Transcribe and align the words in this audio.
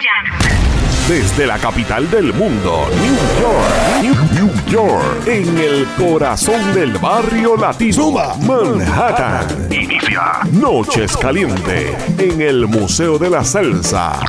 gentlemen. 0.00 0.89
Desde 1.10 1.44
la 1.44 1.58
capital 1.58 2.08
del 2.08 2.32
mundo, 2.32 2.86
New 3.02 3.16
York, 3.42 4.00
New, 4.00 4.14
New 4.32 4.66
York, 4.68 5.26
en 5.26 5.58
el 5.58 5.84
corazón 5.98 6.72
del 6.72 6.96
barrio 6.98 7.56
latino, 7.56 8.12
Manhattan. 8.46 9.44
Inicia 9.72 10.38
Noches 10.52 11.16
Caliente 11.16 11.96
en 12.16 12.40
el 12.40 12.68
Museo 12.68 13.18
de 13.18 13.28
la 13.28 13.42
Salsa. 13.42 14.20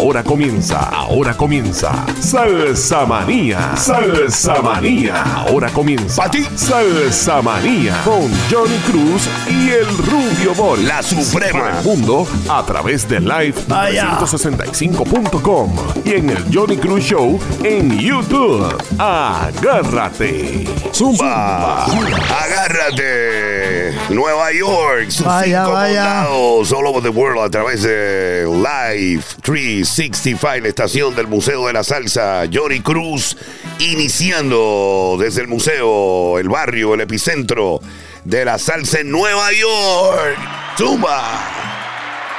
Ahora 0.00 0.22
comienza, 0.22 0.78
ahora 0.90 1.36
comienza. 1.36 2.06
Salsa 2.20 3.04
Manía, 3.06 3.76
Salsa 3.76 4.62
Manía. 4.62 5.22
Ahora 5.22 5.68
comienza. 5.70 6.22
Pa' 6.22 6.30
ti. 6.30 6.46
Salsa 6.54 7.42
Manía 7.42 8.00
con 8.04 8.30
Johnny 8.48 8.78
Cruz 8.86 9.28
y 9.48 9.70
el 9.70 9.88
Rubio 9.98 10.54
Bol. 10.54 10.86
La 10.86 11.02
Suprema. 11.02 11.80
Mundo 11.84 12.24
a 12.48 12.64
través 12.64 13.08
de 13.08 13.18
Live 13.18 13.54
Vaya. 13.66 14.16
365.com 14.20 15.70
y 16.04 16.12
en 16.12 16.19
el 16.28 16.44
Johnny 16.52 16.76
Cruz 16.76 17.04
Show 17.04 17.40
en 17.64 17.98
YouTube. 17.98 18.66
Agárrate. 18.98 20.66
Zumba. 20.92 21.86
Agárrate. 21.86 23.94
Nueva 24.10 24.52
York. 24.52 25.10
Sus 25.10 25.24
Vaya, 25.24 25.64
cinco 25.64 25.72
vaya. 25.72 26.04
condados, 26.04 26.72
all 26.72 26.86
over 26.86 27.02
the 27.02 27.08
world 27.08 27.40
a 27.42 27.48
través 27.50 27.82
de 27.82 28.44
Live 28.46 29.22
365, 29.42 30.62
la 30.62 30.68
estación 30.68 31.14
del 31.14 31.26
Museo 31.28 31.66
de 31.66 31.72
la 31.72 31.84
Salsa. 31.84 32.42
Johnny 32.52 32.80
Cruz 32.80 33.36
iniciando 33.78 35.16
desde 35.18 35.42
el 35.42 35.48
museo, 35.48 36.38
el 36.38 36.48
barrio, 36.48 36.94
el 36.94 37.00
epicentro 37.00 37.80
de 38.24 38.44
la 38.44 38.58
salsa 38.58 39.00
en 39.00 39.10
Nueva 39.10 39.50
York. 39.52 40.36
Zumba. 40.76 41.59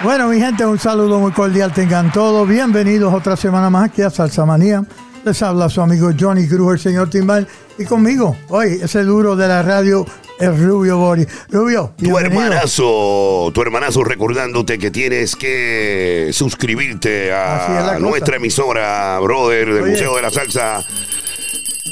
Bueno, 0.04 0.30
mi 0.30 0.40
gente, 0.40 0.66
un 0.66 0.80
saludo 0.80 1.20
muy 1.20 1.32
cordial. 1.32 1.72
Tengan 1.74 2.12
todos 2.12 2.48
bienvenidos 2.48 3.14
otra 3.14 3.36
semana 3.38 3.70
más 3.70 3.90
aquí 3.90 4.02
a 4.02 4.10
Salsa 4.10 4.46
Manía. 4.46 4.84
Les 5.24 5.42
habla 5.44 5.70
su 5.70 5.80
amigo 5.80 6.10
Johnny 6.20 6.48
Cruz, 6.48 6.74
el 6.74 6.80
señor 6.80 7.10
Timbal. 7.12 7.48
Y 7.78 7.86
conmigo, 7.86 8.36
hoy, 8.50 8.80
ese 8.82 9.04
duro 9.04 9.36
de 9.36 9.48
la 9.48 9.62
radio, 9.62 10.04
el 10.40 10.58
Rubio 10.58 10.98
Bori. 10.98 11.28
Rubio, 11.50 11.94
Tu 11.98 12.18
hermanazo, 12.18 13.52
tu 13.54 13.62
hermanazo 13.62 14.04
recordándote 14.04 14.80
que 14.80 14.90
tienes 14.90 15.36
que 15.36 16.32
suscribirte 16.34 17.28
es 17.28 17.34
a 17.36 17.98
nuestra 18.00 18.38
emisora, 18.38 19.20
brother, 19.20 19.72
del 19.72 19.84
Oye. 19.84 19.92
Museo 19.92 20.16
de 20.16 20.22
la 20.24 20.32
Salsa, 20.32 20.84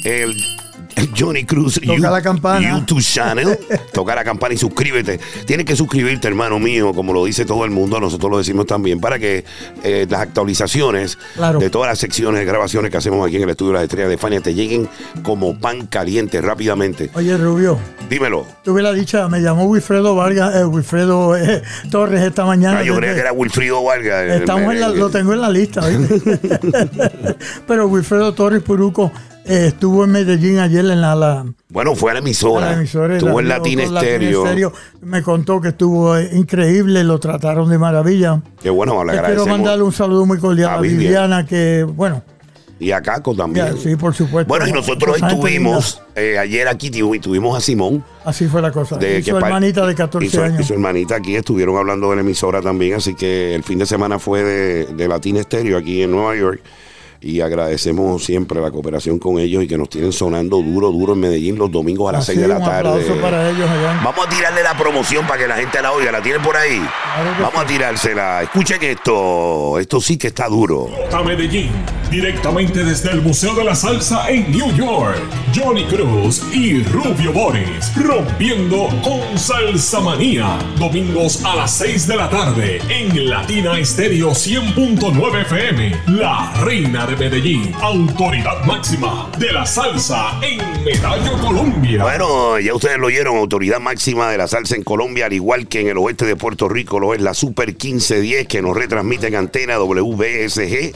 el, 0.04 0.32
el 0.32 0.59
Johnny 1.18 1.46
Cruz 1.46 1.76
Toca 1.76 1.96
You- 1.96 2.02
la 2.02 2.22
campana. 2.22 2.78
YouTube 2.80 3.02
channel. 3.02 3.58
Toca 3.94 4.16
la 4.16 4.24
campana 4.24 4.54
y 4.54 4.58
suscríbete. 4.58 5.20
Tienes 5.46 5.66
que 5.66 5.76
suscribirte, 5.76 6.28
hermano 6.28 6.60
mío, 6.60 6.94
como 6.94 7.14
lo 7.14 7.26
dice 7.26 7.46
todo 7.46 7.66
el 7.66 7.72
mundo, 7.72 8.00
nosotros 8.00 8.30
lo 8.32 8.38
decimos 8.38 8.66
también, 8.66 9.00
para 9.00 9.18
que 9.20 9.44
eh, 9.84 10.06
las 10.10 10.22
actualizaciones 10.22 11.18
Claro. 11.36 11.60
de 11.60 11.70
todas 11.70 11.90
las 11.90 12.00
secciones 12.00 12.40
de 12.40 12.46
grabaciones 12.46 12.92
que 12.92 12.98
hacemos 12.98 13.26
aquí 13.26 13.38
en 13.38 13.44
el 13.44 13.50
estudio 13.50 13.72
de 13.72 13.76
las 13.76 13.84
estrellas 13.84 14.10
de 14.10 14.18
Fania 14.18 14.42
te 14.42 14.54
lleguen 14.54 14.88
como 15.24 15.58
pan 15.60 15.88
caliente 15.88 16.42
rápidamente. 16.42 17.10
Oye, 17.14 17.38
Rubio, 17.38 17.78
Dímelo. 18.10 18.46
tuve 18.64 18.82
la 18.82 18.92
dicha, 18.94 19.28
me 19.30 19.40
llamó 19.42 19.66
Wilfredo 19.66 20.16
Vargas, 20.16 20.56
eh, 20.56 20.66
Wilfredo 20.66 21.36
eh, 21.38 21.62
Torres 21.92 22.22
esta 22.22 22.46
mañana. 22.46 22.80
Ah, 22.80 22.84
yo 22.84 22.96
creía 22.96 23.14
que 23.14 23.20
era 23.22 23.32
Wilfrido 23.34 23.84
Vargas. 23.84 24.24
el 24.24 24.32
Estamos 24.42 24.74
en 24.74 24.80
la- 24.80 24.88
merengue. 24.88 25.00
lo 25.00 25.10
tengo 25.10 25.34
en 25.34 25.42
la 25.42 25.50
lista. 25.50 25.82
Pero 27.68 27.88
Wilfredo 27.88 28.34
Torres 28.34 28.62
Puruco 28.64 29.12
eh, 29.50 29.68
estuvo 29.68 30.04
en 30.06 30.12
Medellín 30.12 30.60
ayer 30.60 30.86
en 30.86 31.02
la, 31.02 31.16
la, 31.16 31.46
Bueno, 31.70 31.96
fue 31.96 32.12
a 32.12 32.14
la 32.14 32.20
a 32.20 32.22
emisora. 32.22 32.66
la 32.72 32.74
emisora. 32.78 33.16
Estuvo 33.18 33.40
en 33.40 33.48
la- 33.50 33.58
Latina 33.58 33.84
Estéreo. 33.84 34.44
Estéreo. 34.46 34.74
Me 35.02 35.22
contó 35.24 35.60
que 35.60 35.70
estuvo 35.70 36.16
eh, 36.18 36.30
increíble, 36.34 37.04
lo 37.04 37.20
trataron 37.20 37.70
de 37.70 37.78
maravilla. 37.78 38.42
Qué 38.62 38.70
bueno, 38.70 38.94
le 39.04 39.08
Le 39.08 39.12
quiero 39.14 39.26
agradecemos. 39.28 39.58
mandarle 39.58 39.84
un 39.84 39.92
saludo 39.94 40.26
muy 40.26 40.38
cordial 40.38 40.70
A 40.70 40.74
a, 40.76 40.82
Vivian. 40.82 41.00
Viviana, 41.00 41.46
que, 41.46 41.84
bueno, 41.84 42.24
Y 42.80 42.92
a 42.92 43.02
Caco 43.02 43.36
también. 43.36 43.78
sí, 43.78 43.96
por 43.98 44.14
supuesto. 44.16 44.48
Bueno, 44.48 44.66
y 44.68 44.72
nosotros 44.72 45.18
gente 45.18 45.34
estuvimos 45.34 46.02
eh, 46.16 46.38
ayer 46.38 46.68
aquí, 46.68 46.90
tu- 46.92 47.14
y 47.16 47.20
tuvimos 47.20 47.58
a 47.58 47.60
Simón. 47.62 48.04
Así 48.24 48.48
fue 48.48 48.62
la 48.62 48.72
cosa. 48.72 48.96
De 48.98 49.20
y 49.20 49.24
su 49.24 49.36
hermanita 49.36 49.86
de 49.86 49.92
y 49.92 49.96
14 49.96 50.30
su, 50.30 50.42
años. 50.42 50.62
y 50.62 50.64
su 50.64 50.74
hermanita 50.74 51.16
aquí 51.16 51.36
estuvieron 51.36 51.76
hablando 51.78 52.10
de 52.12 52.16
la 52.18 52.22
emisora 52.22 52.62
también, 52.62 52.94
así 52.96 53.16
que 53.16 53.54
el 53.56 53.64
fin 53.64 53.80
de 53.80 53.86
semana 53.86 54.18
fue 54.20 54.44
de, 54.44 54.86
de 54.94 55.08
Latina 55.08 55.40
Estéreo 55.42 55.78
aquí 55.78 56.04
en 56.04 56.12
Nueva 56.12 56.36
York. 56.38 56.62
Y 57.22 57.42
agradecemos 57.42 58.24
siempre 58.24 58.62
la 58.62 58.72
cooperación 58.72 59.20
con 59.20 59.40
ellos 59.40 59.62
y 59.64 59.68
que 59.68 59.78
nos 59.78 59.90
tienen 59.90 60.14
sonando 60.14 60.62
duro, 60.62 60.90
duro 60.90 61.14
en 61.14 61.20
Medellín 61.20 61.58
los 61.58 61.70
domingos 61.70 62.08
a 62.08 62.14
las 62.14 62.22
Así, 62.24 62.32
6 62.38 62.42
de 62.42 62.48
la 62.48 62.58
un 62.60 62.64
tarde. 62.64 62.90
aplauso 63.02 63.22
para 63.22 63.50
ellos 63.50 63.70
allá. 63.70 64.02
Vamos 64.04 64.26
a 64.26 64.30
tirarle 64.30 64.64
la 64.64 64.78
promoción 64.78 65.28
para 65.28 65.42
que 65.42 65.48
la 65.50 65.58
gente 65.58 65.82
la 65.82 65.92
oiga. 65.92 66.14
¿La 66.14 66.22
tienen 66.22 66.42
por 66.42 66.56
ahí? 66.56 66.78
Claro 66.78 67.32
Vamos 67.42 67.62
a 67.62 67.66
tirársela. 67.66 68.42
Escuchen 68.44 68.82
esto. 68.84 69.78
Esto 69.80 70.00
sí 70.00 70.18
que 70.18 70.28
está 70.28 70.48
duro. 70.48 70.88
a 71.12 71.22
Medellín, 71.22 71.72
directamente 72.10 72.86
desde 72.86 73.12
el 73.12 73.22
Museo 73.22 73.54
de 73.54 73.66
la 73.66 73.76
Salsa 73.76 74.30
en 74.30 74.50
New 74.52 74.74
York. 74.78 75.18
Johnny 75.54 75.84
Cruz 75.86 76.42
y 76.54 76.84
Rubio 76.84 77.34
Boris, 77.34 77.92
rompiendo 77.98 78.88
con 79.04 79.38
Salsa 79.38 80.00
Manía. 80.00 80.58
Domingos 80.78 81.44
a 81.44 81.56
las 81.58 81.72
6 81.72 82.08
de 82.08 82.16
la 82.16 82.30
tarde 82.30 82.80
en 82.88 83.30
Latina 83.30 83.78
Estéreo 83.78 84.30
100.9 84.32 85.42
FM. 85.42 85.96
La 86.08 86.54
reina 86.62 87.08
de 87.10 87.16
Medellín, 87.16 87.74
autoridad 87.82 88.64
máxima 88.66 89.30
de 89.40 89.52
la 89.52 89.66
salsa 89.66 90.40
en 90.44 90.60
Medallo, 90.84 91.40
Colombia. 91.40 92.04
Bueno, 92.04 92.60
ya 92.60 92.76
ustedes 92.76 93.00
lo 93.00 93.08
oyeron, 93.08 93.36
autoridad 93.38 93.80
máxima 93.80 94.30
de 94.30 94.38
la 94.38 94.48
salsa 94.48 94.76
en 94.76 94.84
Colombia, 94.84 95.26
al 95.26 95.34
igual 95.34 95.68
que 95.68 95.82
en 95.82 95.88
el 95.88 95.98
oeste 95.98 96.26
de 96.26 96.36
Puerto 96.36 96.70
Rico, 96.70 97.00
lo 97.00 97.16
es 97.16 97.22
la 97.22 97.34
Super 97.34 97.70
1510 97.70 98.48
que 98.48 98.62
nos 98.62 98.76
retransmite 98.76 99.28
en 99.28 99.36
antena 99.36 99.80
WBSG 99.80 100.94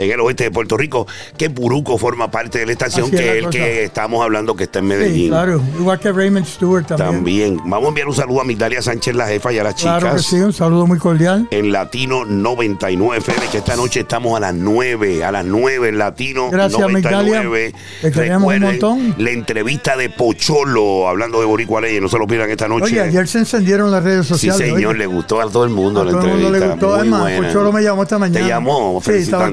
en 0.00 0.10
el 0.10 0.20
oeste 0.20 0.44
de 0.44 0.50
Puerto 0.50 0.76
Rico, 0.76 1.06
que 1.36 1.50
Puruco 1.50 1.98
forma 1.98 2.30
parte 2.30 2.58
de 2.58 2.66
la 2.66 2.72
estación, 2.72 3.06
Así 3.06 3.16
que 3.16 3.38
es 3.38 3.44
el 3.44 3.50
que 3.50 3.84
estamos 3.84 4.22
hablando 4.24 4.56
que 4.56 4.64
está 4.64 4.78
en 4.80 4.86
Medellín. 4.86 5.24
Sí, 5.24 5.28
claro. 5.28 5.62
Igual 5.78 6.00
que 6.00 6.10
Raymond 6.12 6.46
Stewart 6.46 6.86
también. 6.86 7.10
También. 7.10 7.56
Vamos 7.66 7.84
a 7.84 7.88
enviar 7.88 8.08
un 8.08 8.14
saludo 8.14 8.40
a 8.40 8.44
Migdalia 8.44 8.82
Sánchez, 8.82 9.14
la 9.14 9.26
jefa, 9.26 9.52
y 9.52 9.58
a 9.58 9.64
las 9.64 9.74
Claro 9.74 10.00
que 10.00 10.16
chicas. 10.16 10.26
sí, 10.26 10.36
un 10.36 10.52
saludo 10.52 10.86
muy 10.86 10.98
cordial. 10.98 11.46
En 11.50 11.70
Latino 11.72 12.24
99 12.24 13.18
FM, 13.18 13.46
que 13.52 13.58
esta 13.58 13.76
noche 13.76 14.00
estamos 14.00 14.36
a 14.36 14.40
las 14.40 14.54
9, 14.54 15.24
a 15.24 15.32
las 15.32 15.44
9 15.44 15.88
en 15.90 15.98
Latino 15.98 16.50
Gracias, 16.50 16.80
99. 16.80 17.40
Migdalia. 17.72 17.78
Te 18.02 18.10
queremos 18.12 18.54
un 18.54 18.60
montón. 18.62 19.14
La 19.18 19.30
entrevista 19.30 19.96
de 19.96 20.08
Pocholo, 20.10 21.08
hablando 21.08 21.40
de 21.40 21.46
Boricua 21.46 21.80
Leyes, 21.80 22.00
no 22.00 22.08
se 22.08 22.18
lo 22.18 22.26
pierdan 22.26 22.50
esta 22.50 22.66
noche. 22.68 22.84
Oye, 22.86 23.00
ayer 23.00 23.28
se 23.28 23.38
encendieron 23.38 23.90
las 23.90 24.02
redes 24.02 24.26
Sí, 24.26 24.32
sociales. 24.34 24.68
señor, 24.74 24.90
oye. 24.92 24.98
le 25.00 25.06
gustó 25.06 25.40
a 25.40 25.50
todo 25.50 25.64
el 25.64 25.70
mundo 25.70 26.00
A 26.00 26.04
la 26.06 26.12
todo 26.12 26.22
el 26.24 26.28
mundo 26.28 26.50
le 26.50 26.58
entrevista. 26.58 26.86
gustó. 26.86 26.94
Además. 27.00 27.32
Pocholo 27.46 27.72
me 27.72 27.82
llamó 27.82 28.02
esta 28.02 28.18
mañana. 28.18 28.40
Te 28.40 28.48
llamó, 28.48 29.00
Sí, 29.04 29.12
estaba 29.12 29.44
felicitando. 29.44 29.52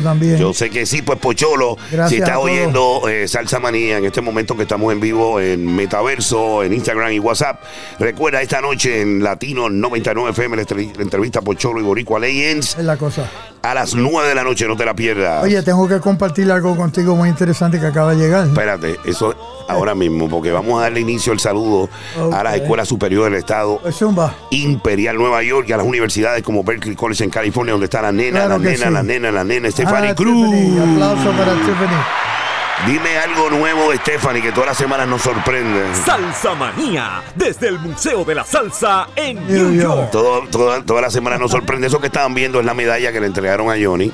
También. 0.00 0.36
Yo 0.36 0.52
sé 0.52 0.70
que 0.70 0.84
sí, 0.86 1.02
pues 1.02 1.18
Pocholo, 1.18 1.76
Gracias 1.90 2.08
si 2.10 2.16
está 2.16 2.38
oyendo 2.38 3.08
eh, 3.08 3.26
Salsa 3.28 3.58
Manía 3.58 3.98
en 3.98 4.04
este 4.04 4.20
momento 4.20 4.56
que 4.56 4.62
estamos 4.62 4.92
en 4.92 5.00
vivo 5.00 5.40
en 5.40 5.74
Metaverso, 5.74 6.62
en 6.62 6.72
Instagram 6.74 7.12
y 7.12 7.18
WhatsApp, 7.18 7.60
recuerda 7.98 8.42
esta 8.42 8.60
noche 8.60 9.00
en 9.02 9.22
Latino 9.22 9.68
99 9.70 10.30
FM 10.30 10.56
la 10.56 10.62
entre- 10.62 10.84
la 10.96 11.02
entrevista 11.02 11.38
a 11.38 11.42
Pocholo 11.42 11.80
y 11.80 11.84
Boricua 11.84 12.18
Legends 12.18 12.76
Es 12.78 12.84
la 12.84 12.96
cosa. 12.96 13.28
a 13.62 13.74
las 13.74 13.94
9 13.94 14.28
de 14.28 14.34
la 14.34 14.44
noche, 14.44 14.66
no 14.68 14.76
te 14.76 14.84
la 14.84 14.94
pierdas. 14.94 15.42
Oye, 15.42 15.62
tengo 15.62 15.88
que 15.88 15.98
compartir 16.00 16.50
algo 16.50 16.76
contigo 16.76 17.16
muy 17.16 17.28
interesante 17.28 17.80
que 17.80 17.86
acaba 17.86 18.14
de 18.14 18.18
llegar. 18.24 18.46
Espérate, 18.46 18.96
eso 19.04 19.34
ahora 19.68 19.94
mismo, 19.94 20.28
porque 20.28 20.52
vamos 20.52 20.78
a 20.78 20.82
darle 20.82 21.00
inicio 21.00 21.32
al 21.32 21.40
saludo 21.40 21.88
a 22.32 22.42
las 22.44 22.54
escuelas 22.56 22.86
superiores 22.88 23.32
del 23.32 23.40
Estado. 23.40 23.78
Pues 23.82 23.96
zumba. 23.96 24.34
Imperial 24.50 25.16
Nueva 25.16 25.42
York 25.42 25.66
y 25.68 25.72
a 25.72 25.76
las 25.76 25.86
universidades 25.86 26.42
como 26.42 26.62
Berkeley 26.62 26.94
College 26.94 27.24
en 27.24 27.30
California, 27.30 27.72
donde 27.72 27.86
está 27.86 28.00
la 28.02 28.12
nena, 28.12 28.40
Claro 28.46 28.58
la 28.58 28.64
que 28.64 28.76
nena, 28.76 28.86
sí. 28.86 28.92
la 28.92 29.02
nena, 29.02 29.32
la 29.32 29.44
nena, 29.66 29.70
Stephanie 29.72 30.10
Ah, 30.10 30.14
Cruz. 30.14 30.50
Tiffany, 30.50 30.92
Aplauso 30.94 31.30
para 31.32 31.52
Tiffany. 31.54 32.04
Dime 32.86 33.16
algo 33.16 33.48
nuevo 33.50 33.90
de 33.90 33.96
Stephanie 33.96 34.42
que 34.42 34.52
todas 34.52 34.68
las 34.68 34.76
semanas 34.76 35.08
nos 35.08 35.22
sorprende. 35.22 35.82
Salsa 36.04 36.54
Manía, 36.54 37.22
desde 37.34 37.68
el 37.68 37.78
Museo 37.78 38.22
de 38.24 38.34
la 38.34 38.44
Salsa 38.44 39.08
en 39.16 39.36
New 39.46 39.70
New 39.70 39.80
York. 39.80 39.96
York. 39.96 40.10
Todo, 40.10 40.40
toda, 40.48 40.82
toda 40.84 41.00
la 41.00 41.10
semana 41.10 41.38
nos 41.38 41.50
sorprende. 41.52 41.86
Eso 41.86 42.00
que 42.00 42.08
estaban 42.08 42.34
viendo 42.34 42.60
es 42.60 42.66
la 42.66 42.74
medalla 42.74 43.12
que 43.12 43.20
le 43.20 43.26
entregaron 43.28 43.70
a 43.70 43.76
Johnny. 43.82 44.12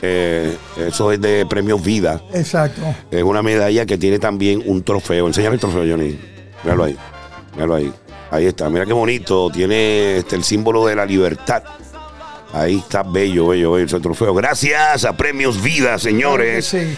Eh, 0.00 0.56
eso 0.78 1.12
es 1.12 1.20
de 1.20 1.44
premios 1.46 1.82
Vida. 1.82 2.22
Exacto. 2.32 2.80
Es 3.10 3.22
una 3.22 3.42
medalla 3.42 3.84
que 3.84 3.98
tiene 3.98 4.18
también 4.18 4.62
un 4.64 4.82
trofeo. 4.82 5.26
Enséñame 5.26 5.54
el 5.56 5.60
trofeo, 5.60 5.84
Johnny. 5.86 6.18
Míralo 6.64 6.84
ahí. 6.84 6.96
Míralo 7.54 7.74
ahí. 7.74 7.92
Ahí 8.30 8.46
está. 8.46 8.70
Mira 8.70 8.86
qué 8.86 8.92
bonito. 8.94 9.50
Tiene 9.50 10.16
este, 10.18 10.36
el 10.36 10.44
símbolo 10.44 10.86
de 10.86 10.96
la 10.96 11.04
libertad. 11.04 11.62
Ahí 12.52 12.78
está 12.78 13.02
bello, 13.02 13.48
bello, 13.48 13.72
bello 13.72 13.86
ese 13.86 14.00
trofeo. 14.00 14.34
Gracias 14.34 15.04
a 15.04 15.16
Premios 15.16 15.62
Vida, 15.62 15.98
señores, 15.98 16.66
sí. 16.66 16.94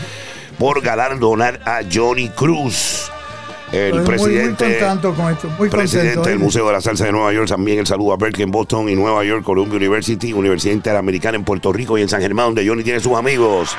por 0.58 0.80
galardonar 0.80 1.60
a 1.64 1.80
Johnny 1.90 2.28
Cruz. 2.30 3.10
El 3.70 4.02
presidente, 4.02 4.64
muy 4.66 4.74
contento 4.74 5.14
con 5.14 5.32
esto. 5.32 5.48
Muy 5.58 5.70
presidente 5.70 6.14
contento. 6.14 6.28
del. 6.28 6.38
Museo 6.38 6.66
de 6.66 6.72
la 6.74 6.80
Salsa 6.82 7.06
de 7.06 7.12
Nueva 7.12 7.32
York. 7.32 7.48
También 7.48 7.78
el 7.78 7.86
saludo 7.86 8.12
a 8.12 8.16
Berkeley 8.18 8.44
en 8.44 8.50
Boston 8.50 8.88
y 8.90 8.94
Nueva 8.94 9.24
York, 9.24 9.44
Columbia 9.44 9.76
University, 9.76 10.32
Universidad 10.34 10.74
Interamericana 10.74 11.36
en 11.36 11.44
Puerto 11.44 11.72
Rico 11.72 11.96
y 11.96 12.02
en 12.02 12.08
San 12.08 12.20
Germán, 12.20 12.46
donde 12.46 12.68
Johnny 12.68 12.82
tiene 12.82 13.00
sus 13.00 13.16
amigos. 13.16 13.74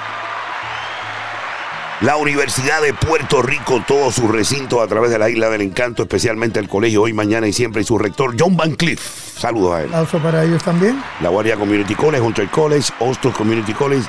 La 2.01 2.17
Universidad 2.17 2.81
de 2.81 2.93
Puerto 2.93 3.41
Rico, 3.41 3.81
todos 3.87 4.15
sus 4.15 4.29
recintos 4.29 4.81
a 4.81 4.87
través 4.87 5.11
de 5.11 5.19
la 5.19 5.29
Isla 5.29 5.49
del 5.49 5.61
Encanto, 5.61 6.03
especialmente 6.03 6.59
el 6.59 6.67
colegio 6.67 7.03
Hoy, 7.03 7.13
Mañana 7.13 7.47
y 7.47 7.53
Siempre 7.53 7.81
y 7.81 7.85
su 7.85 7.97
rector 7.97 8.35
John 8.37 8.57
Van 8.57 8.75
Cliff. 8.75 8.99
Saludos 9.37 9.75
a 9.75 9.81
él. 9.81 9.85
Aplauso 9.85 10.19
para 10.19 10.43
ellos 10.43 10.61
también. 10.63 11.01
La 11.21 11.29
Guardia 11.29 11.55
Community 11.55 11.95
College, 11.95 12.21
Hunter 12.21 12.49
College, 12.49 12.91
Ostor 12.99 13.31
Community 13.31 13.73
College 13.73 14.05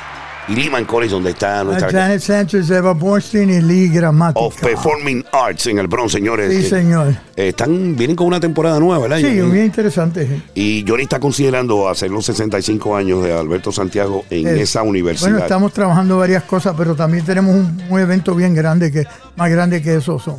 y 0.48 0.54
Lehman 0.56 0.84
College, 0.84 1.12
donde 1.12 1.30
está 1.30 1.64
nuestra 1.64 1.90
Janet 1.90 2.20
Sánchez, 2.20 2.70
Eva 2.70 2.92
Borstein 2.92 3.50
y 3.50 3.60
Lee 3.60 3.88
Gramática. 3.88 4.40
of 4.40 4.60
Performing 4.60 5.24
Arts 5.32 5.66
en 5.66 5.78
el 5.78 5.86
Bronx, 5.86 6.12
señores. 6.12 6.50
Sí, 6.54 6.62
que, 6.62 6.68
señor. 6.68 7.08
eh, 7.36 7.48
están, 7.48 7.96
vienen 7.96 8.16
con 8.16 8.26
una 8.26 8.40
temporada 8.40 8.78
nueva, 8.78 8.98
¿verdad? 9.08 9.18
Sí, 9.18 9.40
muy 9.42 9.60
interesante. 9.60 10.42
Y 10.54 10.84
Johnny 10.86 11.04
está 11.04 11.18
considerando 11.20 11.88
hacer 11.88 12.10
los 12.10 12.26
65 12.26 12.96
años 12.96 13.22
de 13.22 13.32
Alberto 13.32 13.72
Santiago 13.72 14.24
en 14.30 14.46
Es- 14.48 14.60
esa 14.60 14.82
universidad. 14.82 15.30
Bueno, 15.30 15.44
estamos 15.44 15.72
trabajando 15.72 16.18
varias 16.18 16.42
cosas, 16.44 16.74
pero 16.76 16.94
también 16.94 17.24
tenemos 17.24 17.54
un, 17.54 17.82
un 17.88 18.00
evento 18.00 18.34
bien 18.34 18.54
grande, 18.54 18.90
que 18.92 19.04
más 19.36 19.50
grande 19.50 19.80
que 19.82 19.96
eso 19.96 20.18
son. 20.18 20.36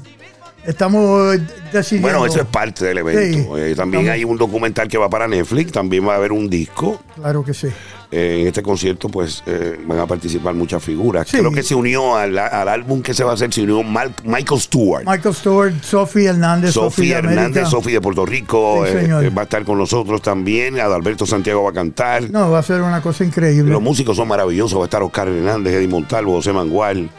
Estamos 0.68 1.38
decidiendo. 1.72 2.08
Bueno, 2.08 2.26
eso 2.26 2.40
es 2.42 2.48
parte 2.48 2.86
del 2.86 2.98
evento. 3.00 3.56
Sí. 3.56 3.62
Eh, 3.62 3.74
también 3.76 4.02
Estamos- 4.04 4.10
hay 4.10 4.24
un 4.24 4.38
documental 4.38 4.88
que 4.88 4.98
va 4.98 5.10
para 5.10 5.28
Netflix, 5.28 5.72
también 5.72 6.08
va 6.08 6.14
a 6.14 6.18
haber 6.18 6.32
un 6.32 6.50
disco. 6.50 7.02
Claro 7.16 7.44
que 7.44 7.54
sí. 7.54 7.68
Eh, 8.12 8.40
en 8.42 8.48
este 8.48 8.62
concierto, 8.62 9.10
pues, 9.10 9.44
eh, 9.48 9.80
van 9.86 10.00
a 10.00 10.06
participar 10.08 10.54
muchas 10.54 10.82
figuras. 10.84 11.28
Sí. 11.28 11.38
Creo 11.38 11.52
que 11.52 11.64
se 11.64 11.76
unió 11.76 12.16
al, 12.16 12.38
al 12.38 12.68
álbum 12.70 13.02
que 13.02 13.14
se 13.14 13.24
va 13.24 13.32
a 13.32 13.34
hacer, 13.34 13.52
se 13.54 13.64
unió 13.64 13.82
Mal- 13.84 14.14
Michael 14.24 14.62
Stewart. 14.62 15.04
Michael 15.06 15.36
Stewart, 15.36 15.74
Sophie 15.84 16.28
Hernández, 16.28 16.72
Sophie 16.74 17.16
América. 17.16 17.42
Hernández, 17.42 17.68
Sofía 17.70 17.94
de 17.96 18.02
Puerto 18.02 18.26
Rico, 18.26 18.86
Sí, 18.86 18.94
señor. 18.94 19.38
va 19.38 19.42
a 19.42 19.44
estar 19.44 19.64
con 19.66 19.78
nosotros 19.80 20.22
también. 20.22 20.80
Adalberto 20.80 21.26
Santiago 21.26 21.64
va 21.64 21.72
a 21.72 21.74
cantar. 21.74 22.30
No, 22.30 22.52
va 22.52 22.60
a 22.60 22.64
ser 22.64 22.82
una 22.82 23.02
cosa 23.02 23.26
increíble. 23.26 23.72
Los 23.72 23.82
músicos 23.82 24.16
son 24.16 24.28
maravillosos. 24.28 24.78
Va 24.80 24.84
a 24.84 24.86
estar 24.86 25.02
Oscar 25.04 25.28
Hernández, 25.28 25.74
Eddie 25.74 25.88
Montalvo, 25.88 26.34
José 26.36 26.54
Mangual, 26.54 27.10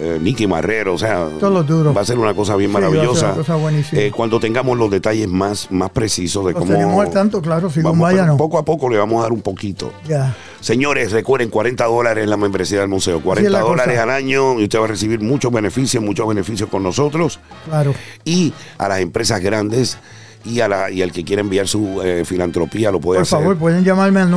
eh, 0.00 0.18
Nicky 0.20 0.46
Marrero. 0.46 0.94
O 0.94 0.98
sea, 0.98 1.28
va 1.42 2.00
a 2.00 2.04
ser 2.04 2.18
una 2.18 2.34
cosa 2.34 2.56
bien 2.56 2.70
Sí, 2.70 2.74
maravillosa. 2.74 3.34
cosa. 3.34 3.56
Eh, 3.92 4.10
cuando 4.14 4.40
tengamos 4.40 4.76
los 4.78 4.90
detalles 4.90 5.28
más, 5.28 5.70
más 5.70 5.90
precisos 5.90 6.46
de 6.46 6.54
cómo. 6.54 7.00
al 7.00 7.10
tanto, 7.10 7.40
claro, 7.42 7.70
si 7.70 7.82
vamos, 7.82 8.00
vaya 8.00 8.24
no. 8.26 8.36
Poco 8.36 8.58
a 8.58 8.64
poco 8.64 8.88
le 8.88 8.98
vamos 8.98 9.18
a 9.20 9.22
dar 9.22 9.32
un 9.32 9.42
poquito. 9.42 9.92
Ya. 10.08 10.34
Señores, 10.60 11.12
recuerden, 11.12 11.48
40 11.50 11.84
dólares 11.86 12.28
la 12.28 12.36
membresía 12.36 12.80
del 12.80 12.88
museo. 12.88 13.20
40 13.20 13.50
la 13.50 13.60
cosa. 13.60 13.70
dólares 13.70 13.98
al 13.98 14.10
año 14.10 14.58
y 14.60 14.64
usted 14.64 14.78
va 14.78 14.84
a 14.84 14.88
recibir 14.88 15.20
muchos 15.20 15.52
beneficios, 15.52 16.02
muchos 16.02 16.26
beneficios 16.28 16.68
con 16.68 16.82
nosotros 16.82 17.40
Claro. 17.66 17.94
y 18.24 18.52
a 18.78 18.88
las 18.88 19.00
empresas 19.00 19.40
grandes 19.40 19.98
y, 20.44 20.60
a 20.60 20.68
la, 20.68 20.90
y 20.90 21.02
al 21.02 21.12
que 21.12 21.24
quiera 21.24 21.40
enviar 21.40 21.66
su 21.68 22.00
eh, 22.02 22.24
filantropía 22.24 22.90
lo 22.90 23.00
puede 23.00 23.18
Por 23.18 23.22
hacer. 23.22 23.38
favor, 23.38 23.56
pueden 23.58 23.84
llamarme 23.84 24.20
al 24.20 24.30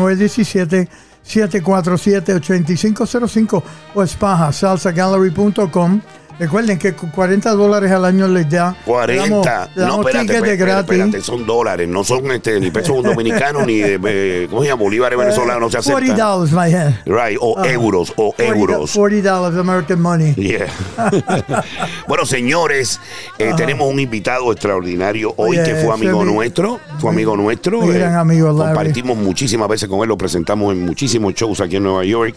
917-747-8505 1.25 3.63
o 3.95 4.03
espaja 4.03 4.51
salsagallery.com. 4.51 6.01
Recuerden 6.39 6.79
que 6.79 6.93
con 6.93 7.09
40 7.11 7.51
dólares 7.51 7.91
al 7.91 8.05
año 8.05 8.27
les 8.27 8.49
da. 8.49 8.75
40. 8.85 9.23
le 9.23 9.29
damos- 9.29 9.45
le 9.45 9.51
no, 9.51 9.87
damos 9.87 10.05
espérate, 10.07 10.33
espérate, 10.33 10.55
gratis. 10.57 10.91
espérate, 10.91 11.21
son 11.21 11.45
dólares, 11.45 11.87
no 11.87 12.03
son 12.03 12.31
este, 12.31 12.59
ni 12.59 12.71
pesos 12.71 13.03
dominicanos 13.03 13.65
ni 13.67 13.79
de, 13.79 13.99
eh, 14.05 14.47
¿cómo 14.49 14.61
se 14.63 14.69
llama? 14.69 14.81
Bolívares 14.83 15.17
venezolanos, 15.17 15.61
no 15.73 15.81
se 15.81 15.89
40 15.91 16.13
aceptan. 16.13 16.27
dollars, 16.27 16.51
my 16.51 16.73
head. 16.75 16.93
Right, 17.05 17.37
o 17.39 17.55
Ah. 17.59 17.67
euros, 17.67 18.11
o 18.17 18.31
40 18.33 18.55
euros. 18.59 18.91
40 18.93 19.29
dollars 19.31 19.57
American 19.57 20.01
money. 20.01 20.33
Yeah. 20.35 20.67
bueno, 22.07 22.25
señores, 22.25 22.99
eh, 23.37 23.53
tenemos 23.55 23.89
un 23.91 23.99
invitado 23.99 24.51
extraordinario 24.51 25.33
hoy 25.37 25.57
que 25.63 25.75
fue 25.75 25.93
amigo 25.93 26.25
nuestro. 26.25 26.79
Fue 26.99 27.11
amigo 27.11 27.37
nuestro. 27.37 27.81
mi 27.81 27.93
gran 27.93 28.15
amigo, 28.15 28.51
Larry. 28.51 28.73
compartimos 28.75 29.17
muchísimas 29.17 29.67
veces 29.69 29.87
con 29.87 30.01
él, 30.01 30.07
lo 30.09 30.17
presentamos 30.17 30.73
en 30.73 30.83
muchísimos 30.85 31.33
shows 31.35 31.61
aquí 31.61 31.75
en 31.77 31.83
Nueva 31.83 32.03
York. 32.05 32.35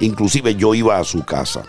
Inclusive 0.00 0.54
yo 0.54 0.74
iba 0.74 0.98
a 0.98 1.04
su 1.04 1.22
casa. 1.24 1.62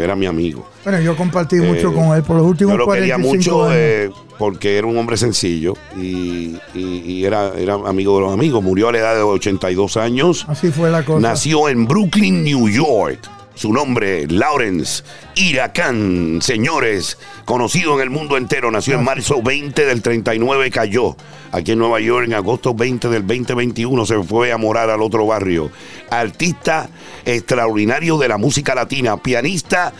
Era 0.00 0.14
mi 0.16 0.26
amigo. 0.26 0.66
Bueno, 0.84 1.00
yo 1.00 1.16
compartí 1.16 1.56
mucho 1.56 1.90
Eh, 1.90 1.94
con 1.94 2.16
él 2.16 2.22
por 2.22 2.36
los 2.36 2.46
últimos 2.46 2.72
Yo 2.74 2.78
lo 2.78 2.86
quería 2.92 3.14
45 3.16 3.36
mucho 3.56 3.64
años. 3.64 3.74
eh, 3.76 4.10
porque 4.38 4.76
era 4.78 4.86
un 4.86 4.96
hombre 4.98 5.16
sencillo 5.16 5.74
y, 5.96 6.56
y- 6.74 7.02
y 7.06 7.24
era, 7.24 7.52
era 7.56 7.74
amigo 7.74 8.16
de 8.16 8.22
los 8.22 8.32
amigos. 8.32 8.62
Murió 8.62 8.88
a 8.88 8.92
la 8.92 8.98
edad 8.98 9.14
de 9.14 9.22
82 9.22 9.96
años. 9.96 10.44
Así 10.48 10.70
fue 10.70 10.90
la 10.90 11.04
cosa. 11.04 11.20
Nació 11.20 11.68
en 11.68 11.86
Brooklyn, 11.86 12.42
New 12.42 12.68
York. 12.68 13.20
Su 13.54 13.72
nombre, 13.72 14.26
Lawrence 14.26 15.04
Iracan, 15.36 16.40
señores, 16.42 17.18
conocido 17.44 17.94
en 17.94 18.00
el 18.00 18.10
mundo 18.10 18.36
entero. 18.36 18.70
Nació 18.70 18.96
en 18.96 19.04
marzo 19.04 19.42
20 19.42 19.86
del 19.86 20.02
39, 20.02 20.70
cayó 20.70 21.16
aquí 21.52 21.72
en 21.72 21.78
Nueva 21.78 22.00
York 22.00 22.26
en 22.26 22.34
agosto 22.34 22.74
20 22.74 23.08
del 23.08 23.26
2021. 23.26 24.06
Se 24.06 24.22
fue 24.24 24.50
a 24.50 24.58
morar 24.58 24.90
al 24.90 25.02
otro 25.02 25.26
barrio. 25.26 25.70
Artista 26.10 26.88
extraordinario 27.24 28.18
de 28.18 28.28
la 28.28 28.38
música 28.38 28.74
latina, 28.74 29.16
pianista 29.18 29.92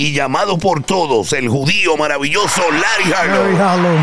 y 0.00 0.12
llamado 0.12 0.58
por 0.58 0.82
todos, 0.82 1.32
el 1.34 1.48
judío 1.48 1.96
maravilloso 1.96 2.62
Larry 2.70 3.10
Larry 3.10 3.32
Harlow. 3.34 3.62
Harlow. 3.68 3.98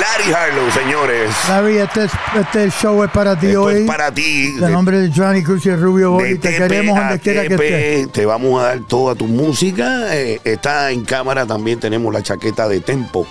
Larry 0.00 0.32
Harlow, 0.32 0.70
señores. 0.72 1.30
Larry, 1.48 1.76
este, 1.78 2.04
es- 2.06 2.12
este 2.40 2.70
show 2.70 3.04
es 3.04 3.10
para 3.10 3.38
ti 3.38 3.48
Esto 3.48 3.62
hoy. 3.64 3.74
es 3.82 3.86
para 3.86 4.10
ti. 4.12 4.54
En 4.60 4.72
nombre 4.72 4.98
de 4.98 5.12
Johnny 5.14 5.42
Cruz 5.44 5.64
y 5.66 5.76
Rubio 5.76 6.12
Boy, 6.12 6.38
te 6.38 6.56
queremos 6.56 6.98
donde 6.98 7.20
quiera 7.20 7.46
que 7.46 7.54
estés. 7.54 8.12
Te 8.12 8.24
vamos 8.26 8.60
a 8.60 8.66
dar 8.68 8.80
toda 8.80 9.14
tu 9.14 9.26
música. 9.26 10.14
eh, 10.16 10.40
está 10.42 10.90
en 10.90 11.04
cámara 11.04 11.46
también. 11.46 11.78
Tenemos 11.78 12.12
la 12.12 12.22
chaqueta 12.22 12.66
de 12.66 12.80
Tempo, 12.80 13.26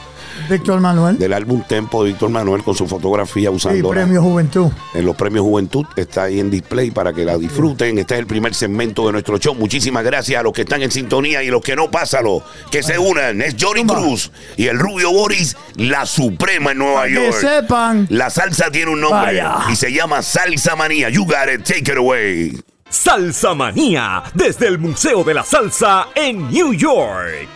Víctor 0.50 0.80
Manuel. 0.80 1.18
del 1.18 1.34
álbum 1.34 1.64
Tempo 1.68 2.04
de 2.04 2.10
Víctor 2.12 2.30
Manuel 2.30 2.64
con 2.64 2.76
su 2.76 2.88
fotografía 2.88 3.44
Y 3.46 3.48
usando 3.56 3.90
Premio 3.90 4.22
Juventud. 4.22 4.72
en 4.94 5.06
los 5.06 5.16
premios 5.16 5.44
Juventud. 5.44 5.86
Está 5.96 6.24
ahí 6.24 6.40
en 6.40 6.50
display 6.52 6.92
para 6.92 7.14
que 7.14 7.24
la 7.26 7.38
disfruten. 7.38 7.98
Este 7.98 8.14
es 8.16 8.20
el 8.20 8.28
primer 8.28 8.54
segmento 8.54 9.06
de 9.06 9.14
nuestro 9.14 9.38
show. 9.38 9.56
Muchísimas 9.56 10.04
gracias 10.04 10.40
a 10.40 10.44
los 10.44 10.54
que 10.54 10.62
están 10.62 10.82
en 10.82 10.92
sintonía 10.92 11.42
y 11.44 11.48
los 11.48 11.62
que 11.62 11.76
no, 11.76 11.90
pásalo. 11.90 12.44
Que 12.72 12.84
se 12.84 12.98
unan. 13.00 13.42
Es 13.42 13.56
Johnny. 13.60 13.86
Cruz 13.86 14.32
y 14.58 14.68
el 14.68 14.80
Rubio 14.80 15.12
Boris, 15.12 15.56
la 15.76 16.06
suprema 16.06 16.72
en 16.72 16.78
Nueva 16.80 17.06
Que 17.06 17.14
York. 17.14 17.36
sepan. 17.40 18.08
La 18.10 18.30
salsa 18.30 18.72
tiene 18.72 18.92
un 18.92 19.02
nombre 19.02 19.40
Vaya. 19.42 19.58
y 19.72 19.76
se 19.76 19.92
llama 19.94 20.22
Salsa 20.22 20.76
Manía. 20.76 21.10
You 21.10 21.26
got 21.26 21.50
it. 21.54 21.64
Take 21.64 21.92
it 21.92 21.98
away. 21.98 22.58
Salsa 22.90 23.54
Manía, 23.54 24.24
desde 24.34 24.68
el 24.68 24.80
Museo 24.80 25.24
de 25.24 25.34
la 25.34 25.44
Salsa 25.44 26.08
en 26.16 26.50
New 26.50 26.74
York. 26.74 27.48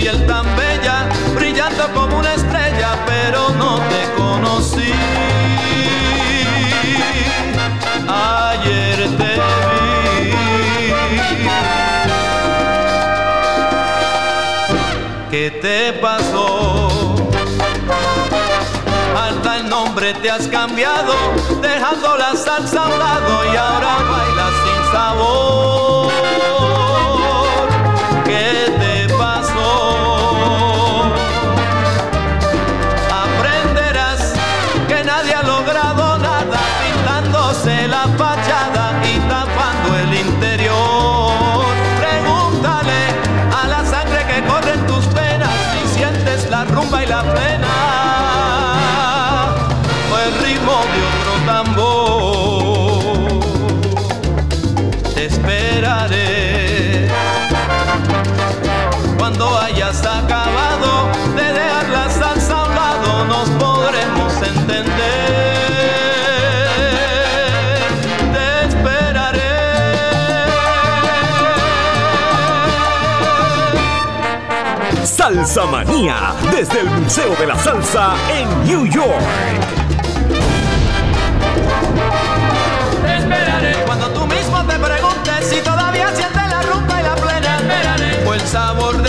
Piel 0.00 0.26
tan 0.26 0.46
bella, 0.56 1.08
brillando 1.34 1.86
como 1.92 2.18
una 2.18 2.32
estrella, 2.32 2.90
pero 3.06 3.50
no 3.50 3.78
te 3.90 4.02
conocí. 4.16 4.92
Ayer 8.08 8.98
te 9.18 9.32
vi. 9.68 10.32
¿Qué 15.30 15.50
te 15.64 15.92
pasó? 16.00 16.88
Hasta 19.14 19.58
el 19.58 19.68
nombre 19.68 20.14
te 20.14 20.30
has 20.30 20.46
cambiado, 20.48 21.12
dejando 21.60 22.16
la 22.16 22.34
salsa 22.34 22.84
a 22.84 22.86
un 22.86 22.98
lado 22.98 23.52
y 23.52 23.56
ahora 23.56 23.96
Salsa 75.32 75.64
Manía, 75.66 76.34
desde 76.50 76.80
el 76.80 76.90
Museo 76.90 77.36
de 77.36 77.46
la 77.46 77.56
Salsa 77.56 78.14
en 78.36 78.64
New 78.64 78.84
York. 78.86 79.22
Esperaré 83.06 83.74
cuando 83.86 84.08
tú 84.10 84.26
mismo 84.26 84.60
te 84.64 84.76
preguntes 84.76 85.46
si 85.48 85.60
todavía 85.60 86.08
sientes 86.16 86.48
la 86.48 86.62
rumba 86.62 87.00
y 87.00 87.04
la 87.04 87.14
plena. 87.14 87.56
Te 87.58 87.62
esperaré 87.62 88.26
o 88.26 88.34
el 88.34 88.40
sabor 88.40 88.99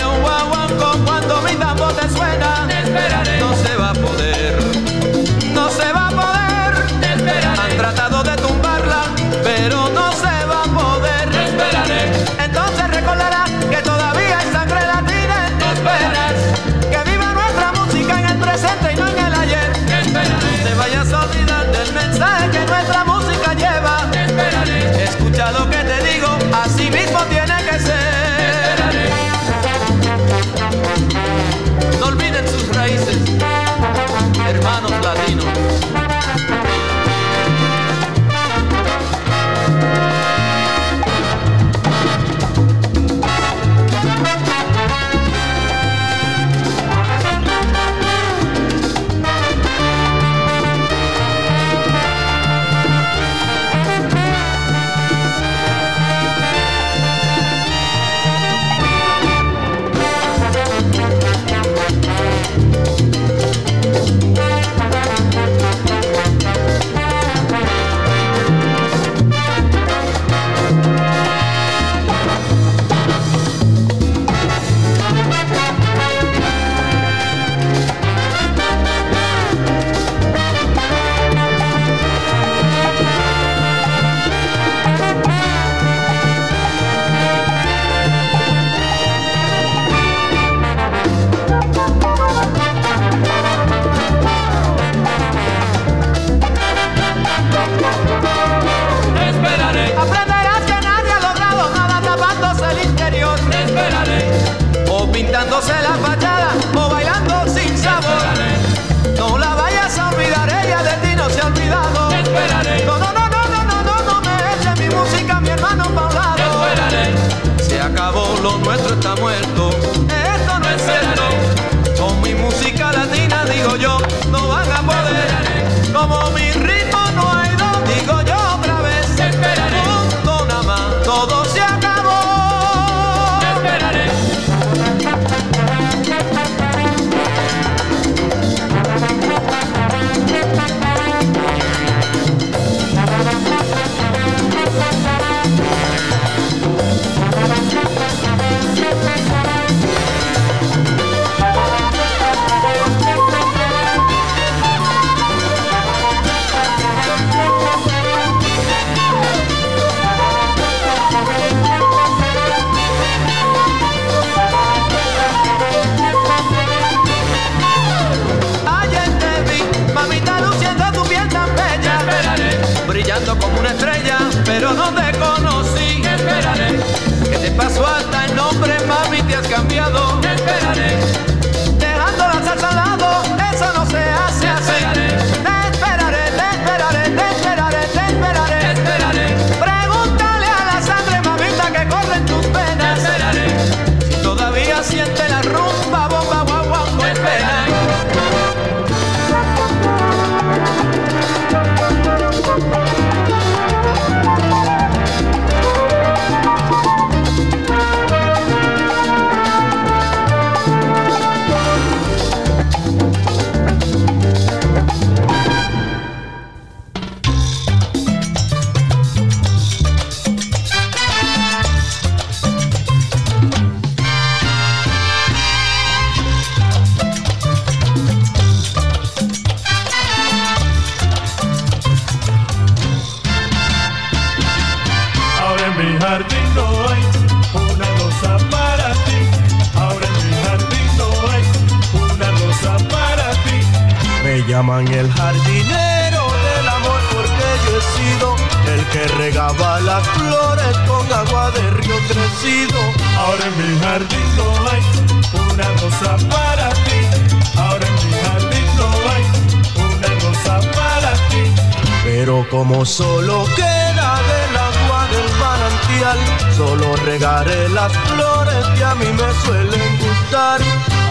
como 262.50 262.84
solo 262.86 263.44
queda 263.54 264.10
del 264.30 264.56
agua 264.56 265.06
del 265.12 265.30
manantial, 265.38 266.18
solo 266.56 266.96
regaré 267.04 267.68
las 267.68 267.92
flores 267.92 268.66
que 268.74 268.84
a 268.84 268.94
mí 268.94 269.06
me 269.06 269.28
suelen 269.44 269.98
gustar. 269.98 270.60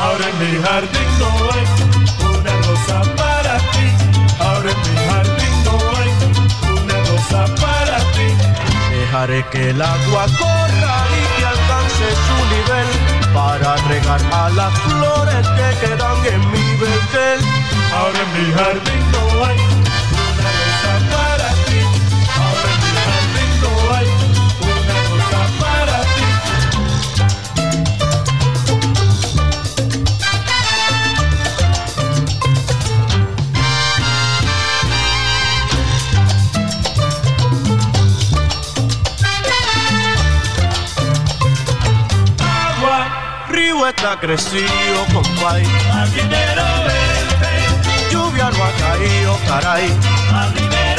Ahora 0.01 0.25
en 0.29 0.39
mi 0.39 0.63
jardín 0.63 1.09
no 1.19 1.29
hay 1.53 1.65
una 2.27 2.53
rosa 2.67 3.01
para 3.15 3.57
ti, 3.71 3.87
ahora 4.39 4.71
en 4.71 4.81
mi 4.81 4.97
jardín 5.09 5.63
no 5.63 5.75
hay 5.99 6.11
una 6.79 6.97
rosa 7.09 7.55
para 7.61 7.97
ti. 8.13 8.27
Dejaré 8.89 9.45
que 9.51 9.69
el 9.69 9.81
agua 9.81 10.25
corra 10.39 10.95
y 11.19 11.39
que 11.39 11.45
alcance 11.45 12.07
su 12.25 12.37
nivel 12.55 12.87
para 13.31 13.75
regar 13.87 14.21
a 14.33 14.49
las 14.49 14.73
flores 14.79 15.47
que 15.55 15.85
quedan 15.85 16.25
en 16.25 16.51
mi 16.51 16.75
vergel. 16.77 17.39
Ahora 17.95 18.19
en 18.25 18.31
mi 18.33 18.53
jardín 18.53 19.11
no 19.11 19.45
hay 19.45 19.80
está 43.95 44.19
crecido, 44.19 45.05
compadre. 45.13 45.65
Al 45.91 46.11
dinero, 46.13 46.63
lluvia 48.11 48.49
no 48.49 48.63
ha 48.63 48.71
caído, 48.71 49.37
caray. 49.47 49.89
Al 50.33 50.53
dinero, 50.53 50.90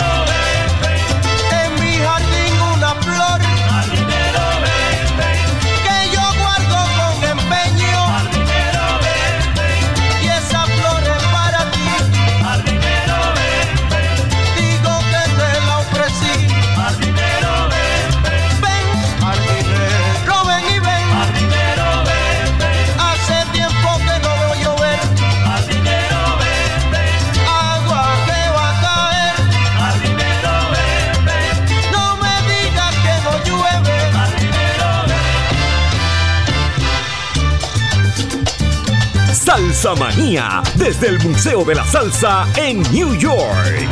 Salsa 39.83 40.01
Manía 40.01 40.62
desde 40.77 41.09
el 41.09 41.19
Museo 41.19 41.65
de 41.65 41.75
la 41.75 41.85
Salsa 41.85 42.47
en 42.55 42.83
New 42.93 43.17
York. 43.17 43.89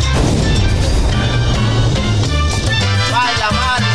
Baila 3.11 3.51
Mario. 3.51 3.89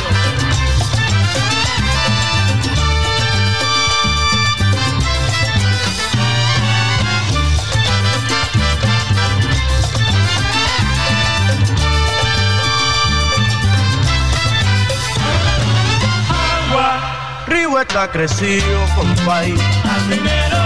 Agua, 16.68 17.46
río 17.48 17.80
está 17.80 18.12
crecido, 18.12 18.86
compay. 18.98 19.54
Al 19.86 20.02
primero 20.10 20.65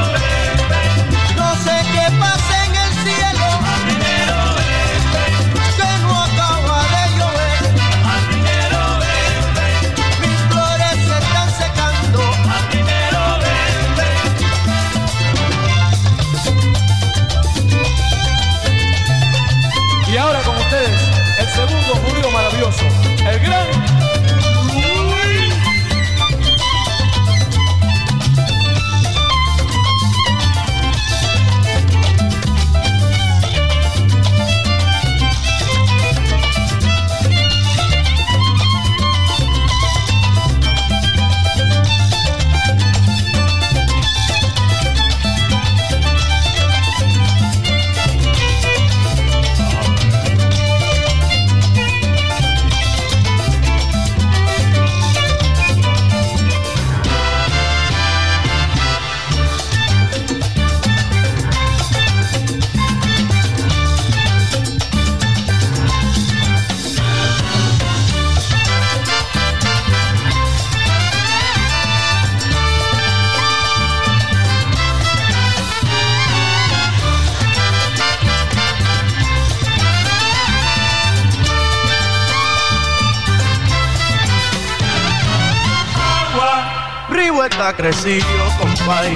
Rihueta 87.12 87.69
ha 87.69 87.74
crecido, 87.74 88.26
compay. 88.60 89.15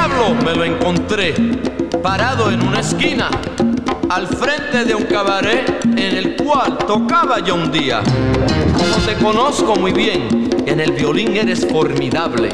Diablo 0.00 0.34
me 0.42 0.54
lo 0.54 0.64
encontré 0.64 1.34
parado 2.02 2.50
en 2.50 2.66
una 2.66 2.80
esquina 2.80 3.28
al 4.08 4.26
frente 4.26 4.86
de 4.86 4.94
un 4.94 5.04
cabaret 5.04 5.78
en 5.84 6.16
el 6.16 6.36
cual 6.36 6.78
tocaba 6.78 7.40
yo 7.40 7.54
un 7.54 7.70
día. 7.70 8.00
Como 8.72 8.96
te 9.04 9.14
conozco 9.22 9.76
muy 9.76 9.92
bien, 9.92 10.48
en 10.64 10.80
el 10.80 10.92
violín 10.92 11.36
eres 11.36 11.66
formidable. 11.66 12.48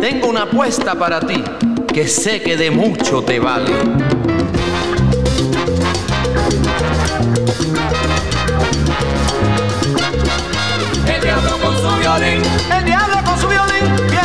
Tengo 0.00 0.28
una 0.28 0.44
apuesta 0.44 0.94
para 0.94 1.20
ti 1.20 1.44
que 1.92 2.08
sé 2.08 2.40
que 2.40 2.56
de 2.56 2.70
mucho 2.70 3.20
te 3.20 3.38
vale. 3.38 3.70
El 11.06 11.20
diablo 11.20 11.58
con 11.58 11.76
su 11.76 12.00
violín, 12.00 12.42
El 12.74 12.84
diablo 12.86 13.16
con 13.26 13.38
su 13.38 13.46
violín 13.46 14.17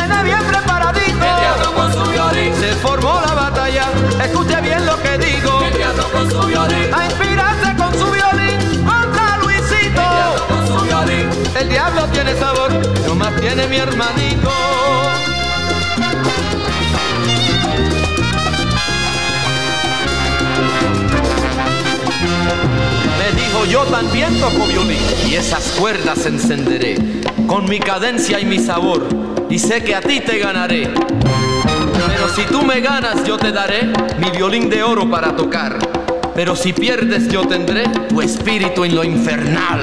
sabor, 12.38 12.70
no 13.06 13.14
más 13.14 13.40
tiene 13.40 13.66
mi 13.66 13.76
hermanito. 13.76 14.50
Me 23.18 23.40
dijo 23.40 23.64
yo 23.66 23.84
también 23.84 24.38
toco 24.40 24.66
violín 24.66 24.98
y 25.28 25.34
esas 25.34 25.72
cuerdas 25.78 26.26
encenderé 26.26 26.96
con 27.46 27.68
mi 27.68 27.78
cadencia 27.78 28.40
y 28.40 28.44
mi 28.44 28.58
sabor 28.58 29.06
y 29.50 29.58
sé 29.58 29.82
que 29.84 29.94
a 29.94 30.00
ti 30.00 30.20
te 30.20 30.38
ganaré. 30.38 30.90
Pero 32.06 32.28
si 32.34 32.42
tú 32.44 32.62
me 32.62 32.80
ganas 32.80 33.24
yo 33.24 33.36
te 33.36 33.52
daré 33.52 33.90
mi 34.18 34.30
violín 34.30 34.68
de 34.68 34.82
oro 34.82 35.08
para 35.08 35.34
tocar. 35.36 35.78
Pero 36.34 36.56
si 36.56 36.72
pierdes 36.72 37.28
yo 37.28 37.46
tendré 37.46 37.84
tu 38.08 38.20
espíritu 38.20 38.84
en 38.84 38.94
lo 38.96 39.04
infernal. 39.04 39.82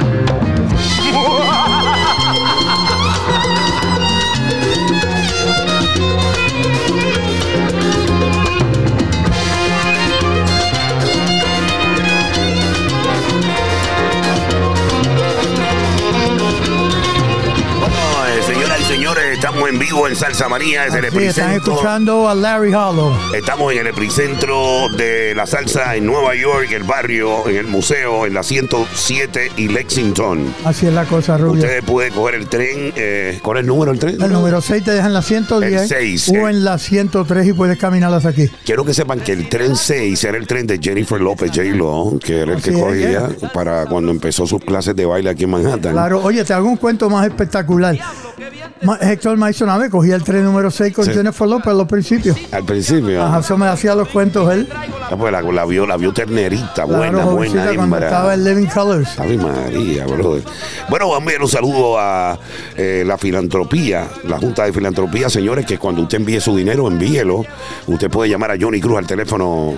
Vivo 19.92 20.08
en 20.08 20.16
Salsa 20.16 20.48
Manía 20.48 20.84
desde 20.86 21.00
el 21.00 21.12
Sí, 21.12 21.18
están 21.26 21.46
epicentro. 21.52 21.74
escuchando 21.74 22.30
a 22.30 22.36
Larry 22.36 22.74
Hollow. 22.74 23.14
Estamos 23.36 23.74
en 23.74 23.80
el 23.80 23.88
epicentro 23.88 24.88
de 24.96 25.34
la 25.36 25.46
salsa 25.46 25.96
en 25.98 26.06
Nueva 26.06 26.34
York, 26.34 26.72
el 26.72 26.84
barrio, 26.84 27.46
en 27.50 27.58
el 27.58 27.68
museo, 27.68 28.26
en 28.26 28.34
la 28.34 28.42
107 28.44 29.52
y 29.58 29.68
Lexington. 29.68 30.54
Así 30.64 30.88
es 30.88 30.94
la 30.94 31.04
cosa, 31.06 31.38
Rubio. 31.38 31.62
Usted 31.64 31.84
puede 31.84 32.10
coger 32.12 32.36
el 32.36 32.48
tren. 32.48 32.94
eh, 32.96 33.40
¿Cuál 33.44 33.58
es 33.58 33.62
el 33.62 33.68
número 33.68 33.92
del 33.92 34.00
tren? 34.00 34.22
El 34.22 34.32
número 34.32 34.62
6 34.62 34.82
te 34.84 34.92
deja 34.92 35.08
en 35.08 35.14
la 35.14 35.22
110 35.22 35.82
El 35.82 35.88
seis, 35.88 36.30
o 36.30 36.34
eh. 36.48 36.52
en 36.52 36.64
la 36.64 36.78
103 36.78 37.48
y 37.48 37.54
puedes 37.54 37.78
caminarlas 37.78 38.26
aquí. 38.26 38.50
Quiero 38.64 38.86
que 38.86 38.94
sepan 38.94 39.20
que 39.20 39.34
el 39.34 39.50
tren 39.50 39.76
6 39.76 40.24
era 40.24 40.38
el 40.38 40.48
tren 40.48 40.68
de 40.68 40.80
Jennifer 40.82 41.20
López 41.20 41.52
J-Lo, 41.54 42.18
que 42.24 42.40
era 42.40 42.54
el 42.54 42.62
que 42.62 42.70
Así 42.70 42.80
cogía 42.80 43.30
para 43.54 43.86
cuando 43.88 44.12
empezó 44.12 44.48
sus 44.48 44.64
clases 44.64 44.96
de 44.96 45.06
baile 45.06 45.30
aquí 45.30 45.44
en 45.44 45.50
Manhattan. 45.50 45.92
Claro, 45.92 46.22
oye, 46.24 46.46
te 46.46 46.54
hago 46.54 46.70
un 46.70 46.78
cuento 46.78 47.10
más 47.10 47.28
espectacular. 47.28 47.98
Ma- 48.84 48.98
Héctor 49.02 49.38
Maisonave 49.38 49.90
cogía 49.90 50.16
el 50.16 50.24
tren 50.24 50.44
número 50.44 50.72
6 50.72 50.94
con 50.94 51.06
Sí. 51.06 51.12
Jennifer 51.14 51.48
López 51.48 51.68
a 51.68 51.74
los 51.74 51.88
principios. 51.88 52.36
Al 52.52 52.64
principio. 52.66 53.22
Ajá, 53.24 53.40
eso 53.40 53.58
me 53.58 53.68
hacía 53.68 53.94
los 53.96 54.08
cuentos 54.10 54.52
él. 54.52 54.68
Ah, 55.12 55.18
pues 55.18 55.32
la, 55.32 55.42
la 55.42 55.66
vio, 55.66 55.86
la 55.86 55.98
vio 55.98 56.14
ternerita, 56.14 56.86
buena, 56.86 57.26
buena 57.26 57.70
hembra. 57.72 58.06
estaba 58.06 58.34
en 58.34 58.44
Living 58.46 58.68
Colors. 58.68 59.20
Ave 59.20 59.36
María, 59.38 60.06
brother. 60.06 60.42
Bueno, 60.90 61.10
vamos 61.10 61.16
a 61.16 61.20
enviar 61.20 61.42
un 61.42 61.50
saludo 61.50 62.00
a 62.00 62.40
eh, 62.78 63.04
la 63.06 63.18
filantropía, 63.18 64.08
la 64.24 64.38
Junta 64.38 64.64
de 64.64 64.72
Filantropía, 64.74 65.30
señores, 65.30 65.66
que 65.66 65.78
cuando 65.78 66.04
usted 66.04 66.20
envíe 66.20 66.40
su 66.40 66.56
dinero, 66.56 66.88
envíelo. 66.88 67.44
Usted 67.88 68.10
puede 68.10 68.30
llamar 68.30 68.52
a 68.52 68.56
Johnny 68.60 68.80
Cruz 68.80 68.98
al 69.00 69.06
teléfono 69.08 69.74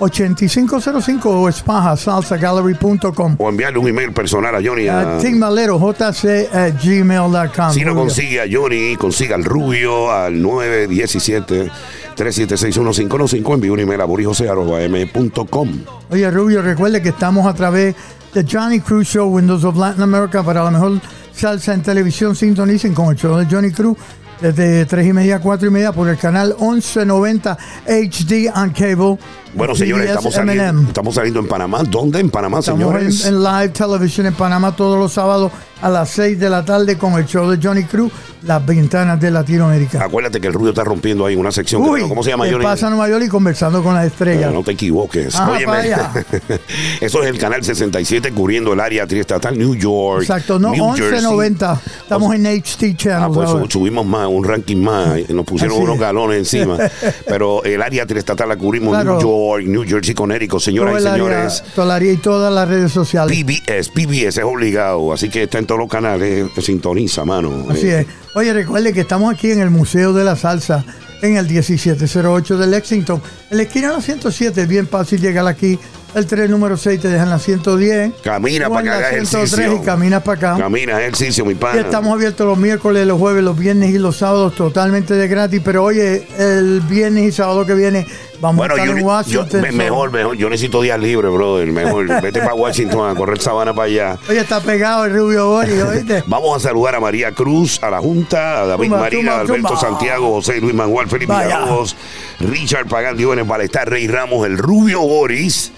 917-747-8505 0.00 1.20
o 1.26 1.48
espaja 1.48 1.96
salsagallery.com. 1.96 3.36
o 3.38 3.48
enviarle 3.48 3.78
un 3.78 3.88
email 3.88 4.12
personal 4.12 4.54
a 4.54 4.60
Johnny. 4.62 4.88
A, 4.88 5.16
Uh, 5.18 5.20
Tim 5.20 5.38
Malero, 5.38 5.78
jc 5.78 6.48
at 6.52 6.74
gmail.com. 6.82 7.72
si 7.72 7.84
no 7.84 7.94
consigue 7.94 8.40
a 8.40 8.44
Johnny, 8.50 8.96
consiga 8.96 9.34
al 9.36 9.44
Rubio 9.44 10.10
al 10.12 10.40
917 10.40 11.70
3761515 12.16 13.54
envíe 13.54 13.70
un 13.70 13.80
email 13.80 14.00
a 14.00 14.04
borijose.com. 14.04 15.68
Oye, 16.10 16.30
Rubio, 16.30 16.62
recuerde 16.62 17.02
que 17.02 17.10
estamos 17.10 17.46
a 17.46 17.54
través 17.54 17.94
de 18.34 18.46
Johnny 18.50 18.80
Cruz 18.80 19.08
Show, 19.08 19.28
Windows 19.34 19.64
of 19.64 19.76
Latin 19.76 20.02
America, 20.02 20.42
para 20.42 20.64
la 20.64 20.70
mejor 20.70 21.00
salsa 21.34 21.74
en 21.74 21.82
televisión. 21.82 22.34
Sintonicen 22.34 22.94
con 22.94 23.10
el 23.10 23.16
show 23.16 23.36
de 23.36 23.46
Johnny 23.46 23.70
Cruz 23.70 23.96
desde 24.40 24.86
3 24.86 25.06
y 25.06 25.12
media 25.12 25.36
a 25.36 25.40
4 25.40 25.68
y 25.68 25.70
media 25.70 25.92
por 25.92 26.08
el 26.08 26.16
canal 26.18 26.56
1190 26.60 27.56
HD 27.86 28.50
on 28.54 28.70
cable. 28.70 29.18
Bueno, 29.54 29.74
señores, 29.74 30.08
estamos 30.08 30.34
saliendo, 30.34 30.82
estamos 30.88 31.14
saliendo 31.14 31.40
en 31.40 31.46
Panamá. 31.46 31.82
¿Dónde? 31.84 32.18
En 32.20 32.30
Panamá, 32.30 32.58
Estamos 32.60 32.80
señores. 32.80 33.26
en, 33.26 33.34
en 33.34 33.42
live 33.44 33.68
television 33.68 34.26
en 34.26 34.34
Panamá 34.34 34.74
todos 34.74 34.98
los 34.98 35.12
sábados 35.12 35.52
a 35.82 35.88
las 35.90 36.08
6 36.10 36.38
de 36.40 36.48
la 36.48 36.64
tarde 36.64 36.96
con 36.96 37.14
el 37.14 37.26
show 37.26 37.50
de 37.50 37.58
Johnny 37.62 37.84
Cruz, 37.84 38.10
Las 38.44 38.64
Ventanas 38.64 39.20
de 39.20 39.30
Latinoamérica. 39.30 40.02
Acuérdate 40.02 40.40
que 40.40 40.46
el 40.46 40.52
Rubio 40.54 40.70
está 40.70 40.84
rompiendo 40.84 41.26
ahí 41.26 41.34
una 41.36 41.52
sección. 41.52 41.82
Uy, 41.82 42.02
que- 42.02 42.08
¿Cómo 42.08 42.22
se 42.22 42.30
llama, 42.30 42.44
¿qué 42.46 42.52
Johnny? 42.52 42.64
pasa 42.64 42.88
Nueva 42.88 43.08
York 43.08 43.24
y 43.26 43.28
conversando 43.28 43.82
con 43.82 43.94
las 43.94 44.06
estrellas? 44.06 44.50
No, 44.50 44.58
no 44.60 44.64
te 44.64 44.72
equivoques. 44.72 45.34
Ajá, 45.34 45.50
Óyeme. 45.52 45.72
Eso 47.00 47.22
es 47.22 47.28
el 47.28 47.38
canal 47.38 47.62
67 47.64 48.32
cubriendo 48.32 48.72
el 48.72 48.80
área 48.80 49.06
triestatal 49.06 49.56
New 49.58 49.74
York. 49.74 50.22
Exacto, 50.22 50.58
no, 50.58 50.70
New 50.72 50.88
Jersey. 50.94 51.12
1190. 51.20 51.80
Estamos 52.02 52.34
en 52.34 52.46
HD 52.46 52.92
Ah, 52.92 52.96
Channel. 52.96 53.30
pues 53.34 53.48
ahora. 53.48 53.64
subimos 53.68 54.06
más, 54.06 54.28
un 54.28 54.44
ranking 54.44 54.76
más, 54.76 55.18
y 55.28 55.32
nos 55.32 55.44
pusieron 55.44 55.76
Así 55.76 55.84
unos 55.84 55.94
es. 55.96 56.00
galones 56.00 56.38
encima. 56.38 56.78
Pero 57.26 57.62
el 57.64 57.82
área 57.82 58.06
triestatal 58.06 58.48
la 58.48 58.56
cubrimos 58.56 58.92
Claro. 58.92 59.12
New 59.18 59.20
York, 59.22 59.64
New 59.66 59.84
Jersey, 59.86 60.14
Connecticut, 60.14 60.50
Todo 60.52 60.60
señoras 60.60 60.94
y 61.02 61.06
área, 61.06 61.12
señores. 61.12 61.64
todo 61.74 61.84
el 61.86 61.90
área 61.90 62.12
y 62.12 62.16
todas 62.16 62.52
las 62.52 62.68
redes 62.68 62.92
sociales. 62.92 63.36
PBS, 63.36 63.90
PBS 63.90 64.38
es 64.40 64.44
obligado, 64.44 65.12
así 65.12 65.28
que 65.28 65.44
está 65.44 65.58
en 65.58 65.66
todos 65.72 65.80
los 65.80 65.88
canales, 65.90 66.50
eh, 66.54 66.60
sintoniza, 66.60 67.24
mano. 67.24 67.66
Así 67.70 67.86
Eh, 67.88 68.00
es. 68.00 68.06
Oye, 68.34 68.52
recuerde 68.52 68.92
que 68.92 69.00
estamos 69.00 69.32
aquí 69.32 69.50
en 69.52 69.60
el 69.60 69.70
Museo 69.70 70.12
de 70.12 70.22
la 70.22 70.36
Salsa, 70.36 70.84
en 71.22 71.38
el 71.38 71.48
1708 71.48 72.58
de 72.58 72.66
Lexington. 72.66 73.22
En 73.50 73.56
la 73.56 73.62
esquina 73.62 73.88
de 73.88 73.94
la 73.94 74.02
107 74.02 74.60
es 74.62 74.68
bien 74.68 74.86
fácil 74.86 75.18
llegar 75.22 75.46
aquí. 75.46 75.78
El 76.14 76.26
tren 76.26 76.50
número 76.50 76.76
6 76.76 77.00
te 77.00 77.08
dejan 77.08 77.30
la 77.30 77.38
110. 77.38 78.12
Camina 78.22 78.68
para 78.68 78.82
que 78.82 78.88
hagas 78.90 79.10
103 79.10 79.34
ejercicio. 79.54 79.82
y 79.82 79.84
caminas 79.86 80.22
para 80.22 80.50
acá. 80.52 80.62
Camina 80.62 81.00
ejercicio, 81.00 81.44
mi 81.46 81.54
pana. 81.54 81.80
estamos 81.80 82.12
abiertos 82.12 82.46
los 82.46 82.58
miércoles, 82.58 83.06
los 83.06 83.18
jueves, 83.18 83.42
los 83.42 83.58
viernes 83.58 83.90
y 83.94 83.98
los 83.98 84.18
sábados 84.18 84.54
totalmente 84.54 85.14
de 85.14 85.26
gratis. 85.26 85.62
Pero 85.64 85.84
oye, 85.84 86.26
el 86.38 86.82
viernes 86.82 87.24
y 87.28 87.32
sábado 87.32 87.64
que 87.64 87.72
viene 87.74 88.06
vamos 88.42 88.58
Bueno, 88.58 88.74
a 88.74 88.76
estar 88.76 88.86
yo, 88.88 88.92
en 88.92 89.00
yo- 89.00 89.06
Washington. 89.06 89.60
me- 89.62 89.72
mejor, 89.72 90.10
mejor. 90.12 90.36
Yo 90.36 90.50
necesito 90.50 90.82
días 90.82 91.00
libres, 91.00 91.32
brother. 91.32 91.66
Mejor. 91.72 92.06
Vete 92.22 92.40
para 92.40 92.54
Washington 92.54 93.08
a 93.10 93.14
correr 93.14 93.40
sabana 93.40 93.72
para 93.72 93.86
allá. 93.86 94.18
Oye, 94.28 94.40
está 94.40 94.60
pegado 94.60 95.06
el 95.06 95.14
Rubio 95.14 95.46
Boris, 95.48 95.82
¿oíste? 95.88 96.24
Vamos 96.26 96.54
a 96.56 96.60
saludar 96.68 96.94
a 96.94 97.00
María 97.00 97.32
Cruz, 97.32 97.82
a 97.82 97.88
la 97.88 98.00
Junta, 98.00 98.60
a 98.60 98.66
David 98.66 98.84
Tumba, 98.84 98.98
Marina, 99.00 99.32
a 99.36 99.40
Alberto. 99.40 99.78
Santiago, 99.78 100.30
José 100.30 100.60
Luis 100.60 100.74
Manuel, 100.74 101.08
Felipe. 101.08 101.32
Villalobos, 101.32 101.96
Richard 102.40 102.86
Pagán, 102.86 103.16
Diones 103.16 103.46
Balestar, 103.46 103.88
Rey 103.88 104.06
Ramos, 104.08 104.46
el 104.46 104.58
Rubio 104.58 105.00
Boris, 105.00 105.72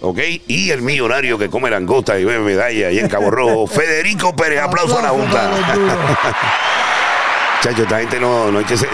¿ok? 0.00 0.18
Y 0.46 0.70
el 0.70 0.82
millonario 0.82 1.38
que 1.38 1.48
come 1.48 1.70
langosta 1.70 2.18
y 2.18 2.24
bebe 2.24 2.40
medalla 2.40 2.90
y 2.90 2.98
en 2.98 3.08
Cabo 3.08 3.30
Rojo, 3.30 3.66
Federico 3.72 4.34
Pérez. 4.34 4.60
Aplauso 4.60 4.98
a 4.98 5.02
la 5.02 5.08
Junta. 5.10 5.50
Chacho, 7.62 7.82
esta 7.82 7.98
gente 7.98 8.18
no, 8.18 8.50
no 8.50 8.58
hay 8.58 8.64
que 8.64 8.76
ser. 8.76 8.88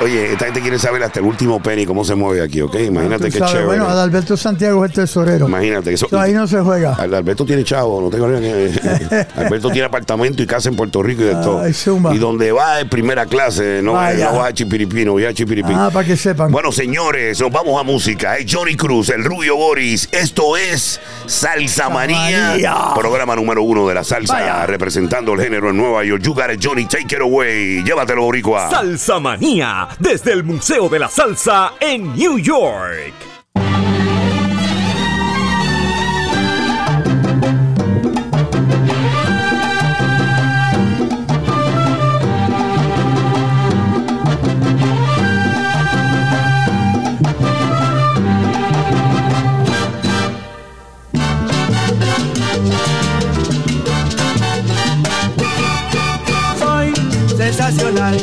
Oye, 0.00 0.32
esta 0.32 0.44
gente 0.44 0.60
quiere 0.60 0.78
saber 0.78 1.02
hasta 1.02 1.18
el 1.18 1.26
último 1.26 1.60
penny 1.60 1.84
cómo 1.84 2.04
se 2.04 2.14
mueve 2.14 2.40
aquí, 2.40 2.60
¿ok? 2.60 2.72
Imagínate 2.86 3.24
Tú 3.26 3.32
qué 3.32 3.38
sabes, 3.38 3.52
chévere. 3.52 3.66
Bueno, 3.66 3.88
Adalberto 3.88 4.36
Santiago 4.36 4.84
es 4.84 4.90
el 4.92 4.94
tesorero. 4.94 5.48
Imagínate 5.48 5.92
eso. 5.92 6.06
So, 6.08 6.20
ahí 6.20 6.32
no 6.32 6.46
se 6.46 6.60
juega. 6.60 6.94
Alberto 6.94 7.44
tiene 7.44 7.64
chavo, 7.64 8.00
no 8.00 8.08
tengo 8.08 8.28
que. 8.28 9.26
Alberto 9.36 9.70
tiene 9.70 9.86
apartamento 9.86 10.40
y 10.40 10.46
casa 10.46 10.68
en 10.68 10.76
Puerto 10.76 11.02
Rico 11.02 11.22
y 11.22 11.26
de 11.26 11.32
todo. 11.32 11.60
Ay, 11.62 11.72
zumba. 11.72 12.14
Y 12.14 12.18
donde 12.18 12.52
va 12.52 12.78
en 12.78 12.88
primera 12.88 13.26
clase, 13.26 13.80
no, 13.82 13.94
Vaya. 13.94 14.30
no 14.30 14.38
va 14.38 14.46
a 14.46 14.52
Chipiripino, 14.54 15.12
voy 15.12 15.24
a 15.24 15.34
Chipiripín. 15.34 15.74
Ah, 15.76 15.90
para 15.92 16.06
que 16.06 16.16
sepan. 16.16 16.52
Bueno, 16.52 16.70
señores, 16.70 17.40
nos 17.40 17.50
vamos 17.50 17.80
a 17.80 17.82
música. 17.82 18.36
Es 18.36 18.46
Johnny 18.54 18.76
Cruz, 18.76 19.08
el 19.08 19.24
Rubio 19.24 19.56
Boris. 19.56 20.08
Esto 20.12 20.56
es 20.56 21.00
Salsa 21.26 21.88
Manía, 21.88 22.50
Manía. 22.50 22.76
programa 22.94 23.34
número 23.34 23.64
uno 23.64 23.88
de 23.88 23.94
la 23.94 24.04
salsa, 24.04 24.34
Vaya. 24.34 24.64
representando 24.66 25.32
el 25.32 25.40
género 25.40 25.70
en 25.70 25.76
Nueva 25.76 26.04
York. 26.04 26.22
You 26.22 26.34
got 26.34 26.50
it, 26.52 26.60
Johnny, 26.64 26.86
take 26.86 27.16
it 27.16 27.20
away. 27.20 27.82
Llévatelo, 27.82 28.22
Boricua. 28.22 28.70
Salsa 28.70 29.18
Manía, 29.18 29.87
desde 29.98 30.32
el 30.32 30.44
Museo 30.44 30.88
de 30.88 30.98
la 30.98 31.08
Salsa 31.08 31.72
en 31.80 32.14
New 32.14 32.38
York. 32.38 33.14
soy 56.58 56.92
sensacional, 57.36 58.16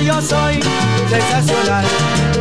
yo 0.00 0.20
soy 0.20 0.60
sensacional. 1.08 1.84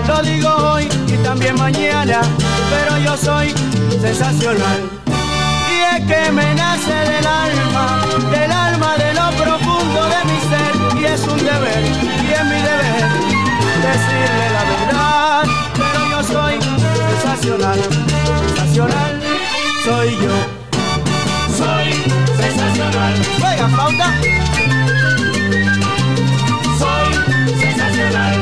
Lo 0.08 0.22
digo 0.22 0.50
hoy 0.50 0.88
y 1.08 1.18
también 1.24 1.56
mañana, 1.56 2.22
pero 2.70 2.98
yo 2.98 3.18
soy 3.18 3.54
sensacional. 4.02 4.80
Y 5.08 5.96
es 5.96 6.06
que 6.08 6.32
me 6.32 6.54
nace 6.56 6.94
del 6.94 7.26
alma, 7.26 8.02
del 8.32 8.52
alma 8.52 8.98
de 8.98 9.14
lo 9.14 9.30
profundo 9.32 10.06
de 10.06 10.26
mi 10.26 10.40
ser, 10.50 11.02
y 11.02 11.06
es 11.06 11.22
un 11.28 11.38
deber, 11.38 11.84
y 11.84 12.34
es 12.34 12.46
mi 12.46 12.62
deber 12.70 13.38
decirle 13.82 14.48
la 14.54 14.64
verdad. 14.76 15.44
Pero 15.74 16.10
yo 16.12 16.24
soy 16.24 16.60
sensacional, 17.10 17.80
sensacional, 18.56 19.22
soy 19.84 20.18
yo. 20.24 20.58
Soy 21.58 21.88
sensacional. 22.38 23.14
Juega 23.40 23.68
flauta. 23.68 24.14
Soy 27.58 27.66
sensacional. 27.66 28.40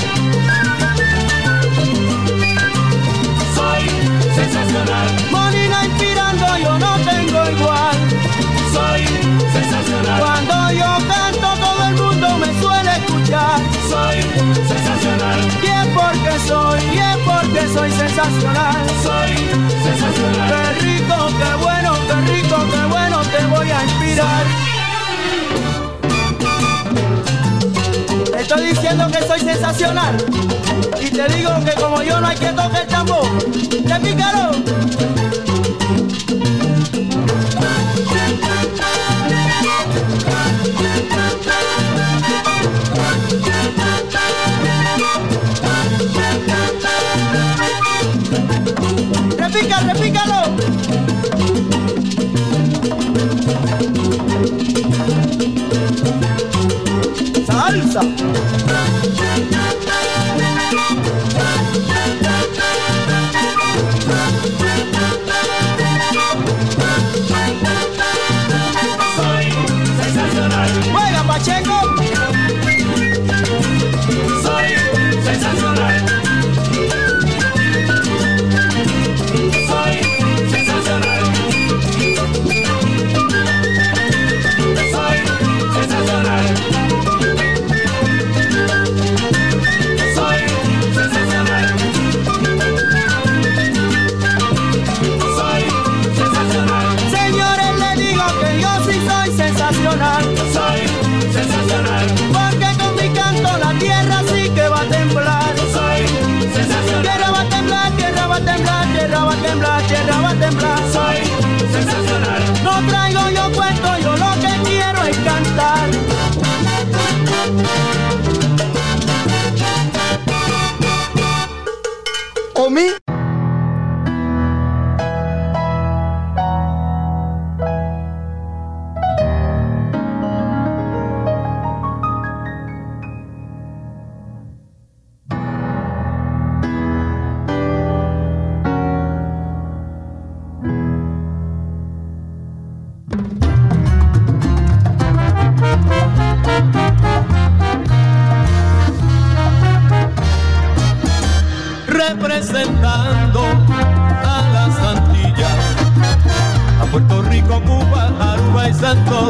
Soy 3.56 3.84
sensacional. 4.36 5.08
Molina 5.32 5.86
inspirando, 5.86 6.58
yo 6.58 6.78
no 6.80 6.98
tengo 6.98 7.50
igual. 7.52 7.96
Soy 8.74 9.06
sensacional. 9.54 10.20
Cuando 10.20 10.72
yo 10.74 10.98
canto, 11.08 11.48
todo 11.66 11.88
el 11.88 11.96
mundo 11.96 12.38
me 12.40 12.62
suele 12.62 12.92
escuchar. 12.92 13.60
Soy 13.90 14.22
sensacional. 14.68 15.40
Y 15.64 15.68
es 15.68 15.88
porque 15.96 16.40
soy, 16.48 16.82
y 16.94 16.98
es 16.98 17.18
porque 17.26 17.68
soy 17.74 17.92
sensacional. 17.92 18.86
Soy 19.02 19.36
sensacional. 19.82 20.50
Qué 20.50 20.82
rico, 20.84 21.28
qué 21.40 21.64
bueno, 21.64 21.94
qué 22.08 22.34
rico, 22.34 22.58
qué 22.70 22.86
bueno, 22.90 23.22
te 23.22 23.46
voy 23.46 23.72
a 23.72 23.82
inspirar. 23.82 24.75
Estoy 28.46 28.68
diciendo 28.68 29.08
que 29.08 29.24
soy 29.24 29.40
sensacional. 29.40 30.16
Y 31.02 31.10
te 31.10 31.28
digo 31.34 31.52
que 31.66 31.72
como 31.82 32.04
yo 32.04 32.22
no 32.22 32.28
hay 32.28 32.38
que 32.38 32.50
tocar 32.50 32.82
el 32.82 32.88
tambor. 32.88 33.28
¡Te 33.50 34.00
pícaro! 34.00 34.52
¡Salsa! 57.96 58.65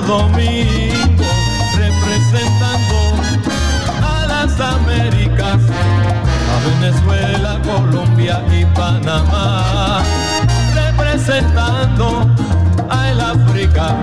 Domingo, 0.05 1.25
representando 1.75 2.95
a 4.03 4.25
las 4.27 4.59
Américas, 4.59 5.57
a 6.53 6.79
Venezuela, 6.79 7.59
Colombia 7.63 8.43
y 8.51 8.65
Panamá, 8.65 10.03
representando 10.75 12.29
a 12.87 13.09
el 13.09 13.19
África, 13.19 13.95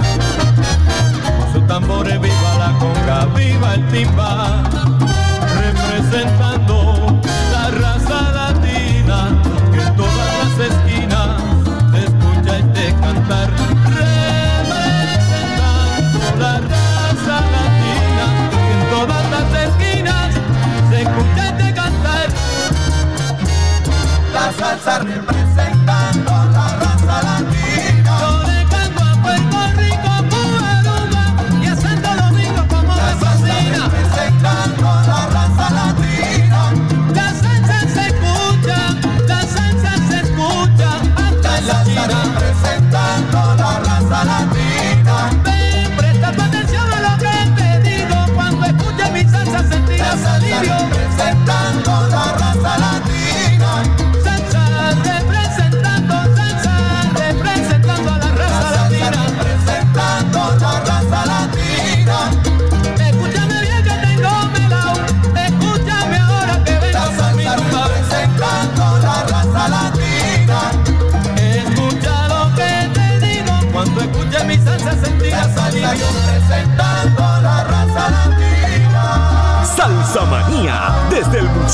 con 1.39 1.53
sus 1.53 1.67
tambores 1.69 2.21
viva 2.21 2.55
la 2.59 2.73
conga, 2.81 3.27
viva 3.37 3.75
el 3.75 3.89
timba, 3.89 4.42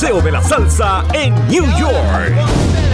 Paseo 0.00 0.20
de 0.20 0.30
la 0.30 0.40
Salsa 0.40 1.04
en 1.12 1.34
New 1.48 1.64
York. 1.76 2.87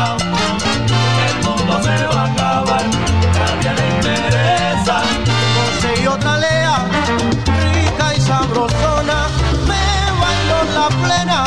El 0.00 1.36
mundo 1.44 1.82
se 1.82 2.06
va 2.06 2.22
a 2.22 2.32
acabar, 2.32 2.82
nadie 3.36 3.70
le 3.78 3.84
interesa. 3.96 5.02
Conseguí 5.56 6.06
otra 6.06 6.38
lea, 6.38 6.76
rica 7.74 8.14
y 8.16 8.20
sabrosona. 8.20 9.28
Me 9.68 9.84
bailó 10.18 10.56
en 10.62 10.74
la 10.74 10.88
plena, 11.02 11.38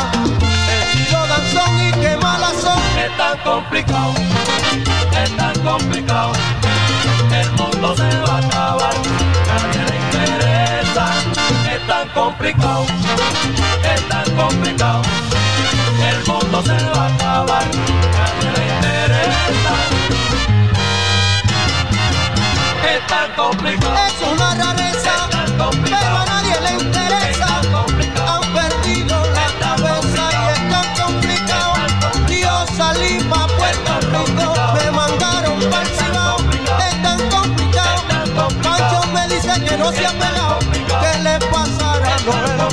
estilo 0.68 1.26
danzón 1.26 1.80
y 1.82 1.90
qué 2.00 2.16
mala 2.22 2.50
son. 2.62 2.78
Es 2.96 3.16
tan 3.16 3.38
complicado, 3.38 4.14
es 5.24 5.36
tan 5.36 5.58
complicado. 5.60 6.32
El 7.32 7.50
mundo 7.58 7.96
se 7.96 8.08
va 8.20 8.36
a 8.36 8.38
acabar, 8.38 8.94
nadie 9.48 9.82
le 9.88 9.96
interesa. 10.04 11.06
Es 11.74 11.86
tan 11.88 12.08
complicado, 12.10 12.86
es 13.94 14.08
tan 14.08 14.36
complicado. 14.36 15.13
es 23.06 24.32
una 24.32 24.54
rareza, 24.54 25.28
es 25.44 25.58
tan 25.58 25.82
pero 25.82 25.96
a 25.96 26.24
nadie 26.26 26.60
le 26.60 26.72
interesa. 26.84 27.60
Han 28.26 28.52
perdido 28.52 29.16
la 29.32 29.48
cabeza 29.60 30.30
y 30.32 30.52
es 30.52 30.70
tan 30.70 30.86
complicado. 30.94 31.74
Yo 32.28 32.66
salí 32.76 33.22
pa' 33.24 33.46
Puerto 33.46 34.00
Rico, 34.00 34.54
me 34.74 34.90
mandaron 34.90 35.60
pa'l 35.70 35.86
Cibao. 35.86 36.36
Es 36.88 37.02
tan 37.02 37.18
complicado. 37.30 38.48
Pancho 38.62 39.00
me 39.12 39.28
dice 39.28 39.60
que 39.64 39.76
no 39.76 39.92
se 39.92 40.06
ha 40.06 40.12
pegado. 40.12 40.58
¿Qué 41.00 41.18
le 41.22 41.38
pasará? 41.50 42.63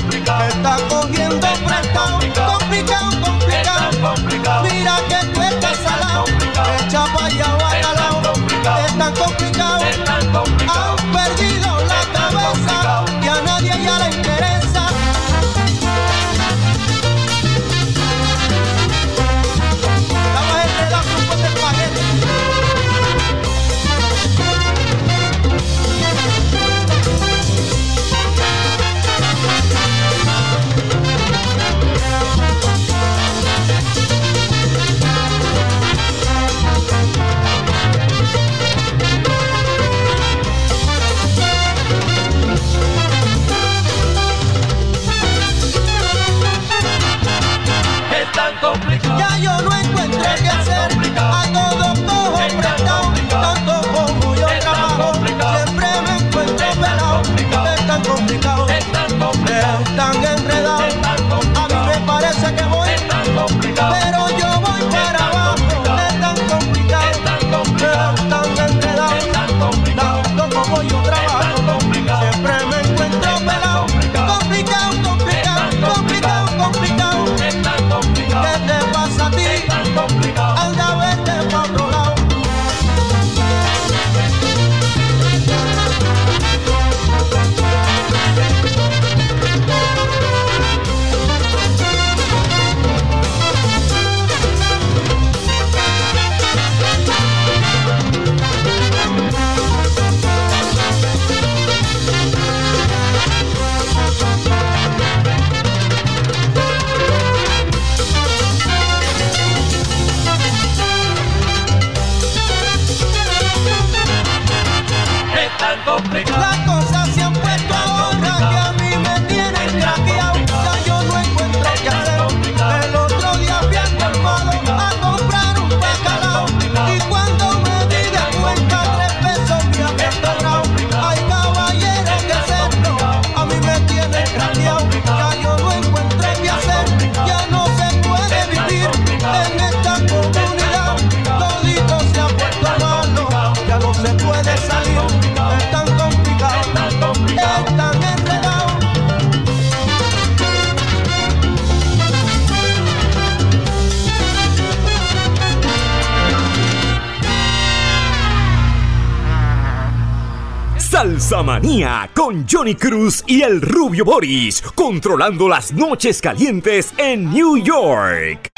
Con 162.14 162.48
Johnny 162.50 162.76
Cruz 162.76 163.22
y 163.28 163.42
el 163.42 163.62
Rubio 163.62 164.06
Boris, 164.06 164.62
controlando 164.62 165.50
las 165.50 165.74
noches 165.74 166.22
calientes 166.22 166.94
en 166.98 167.30
New 167.30 167.58
York. 167.58 168.50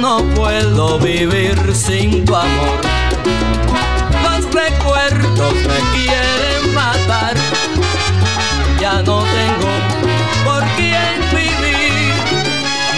No 0.00 0.18
puedo 0.34 0.98
vivir 0.98 1.56
sin 1.74 2.22
tu 2.26 2.36
amor. 2.36 2.80
Los 4.22 4.44
recuerdos 4.52 5.54
me 5.54 5.98
quieren 5.98 6.74
matar. 6.74 7.34
Ya 8.78 9.02
no 9.02 9.24
tengo 9.24 9.70
por 10.44 10.62
quién 10.76 11.18
vivir. 11.30 12.12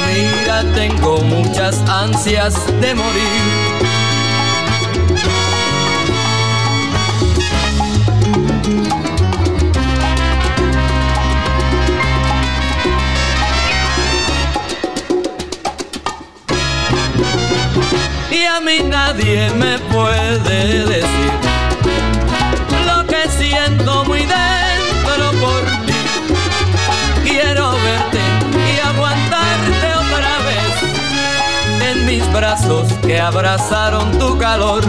Mira, 0.08 0.64
tengo 0.74 1.22
muchas 1.22 1.78
ansias 1.88 2.66
de 2.80 2.94
morir. 2.96 3.77
Mí 18.68 18.80
nadie 18.86 19.50
me 19.54 19.78
puede 19.78 20.84
decir 20.84 21.32
lo 22.86 23.06
que 23.06 23.22
siento 23.30 24.04
muy 24.04 24.20
dentro 24.20 25.30
por 25.40 25.62
ti. 25.86 25.94
Quiero 27.24 27.70
verte 27.72 28.20
y 28.68 28.78
aguantarte 28.86 29.88
otra 30.04 30.34
vez 30.48 31.90
en 31.90 32.06
mis 32.06 32.32
brazos 32.32 32.92
que 33.06 33.18
abrazaron 33.18 34.18
tu 34.18 34.36
calor. 34.36 34.84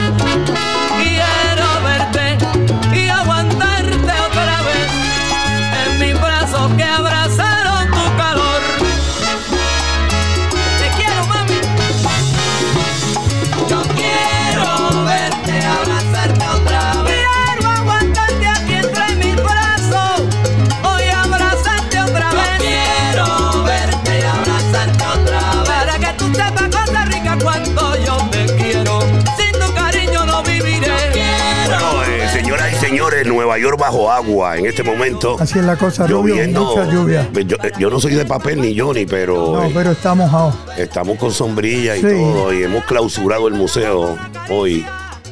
York 33.59 33.77
bajo 33.79 34.11
agua 34.11 34.57
en 34.57 34.65
este 34.65 34.83
momento. 34.83 35.37
Así 35.39 35.59
es 35.59 35.65
la 35.65 35.75
cosa, 35.75 36.07
Rubio, 36.07 36.35
Lloviendo. 36.35 36.65
mucha 36.65 36.91
lluvia. 36.91 37.29
Yo, 37.45 37.57
eh, 37.63 37.71
yo 37.77 37.89
no 37.89 37.99
soy 37.99 38.15
de 38.15 38.25
papel 38.25 38.61
ni 38.61 38.77
Johnny, 38.77 39.05
pero, 39.05 39.53
No, 39.55 39.63
eh, 39.65 39.71
pero 39.73 39.91
está 39.91 40.13
mojado. 40.15 40.53
estamos 40.77 41.17
con 41.17 41.31
sombrilla 41.31 41.95
y 41.95 42.01
Sí. 42.01 42.07
todo. 42.07 42.53
Y 42.53 42.63
hemos 42.63 42.83
clausurado 42.85 43.47
el 43.47 43.53
museo 43.53 44.17
hoy 44.49 44.85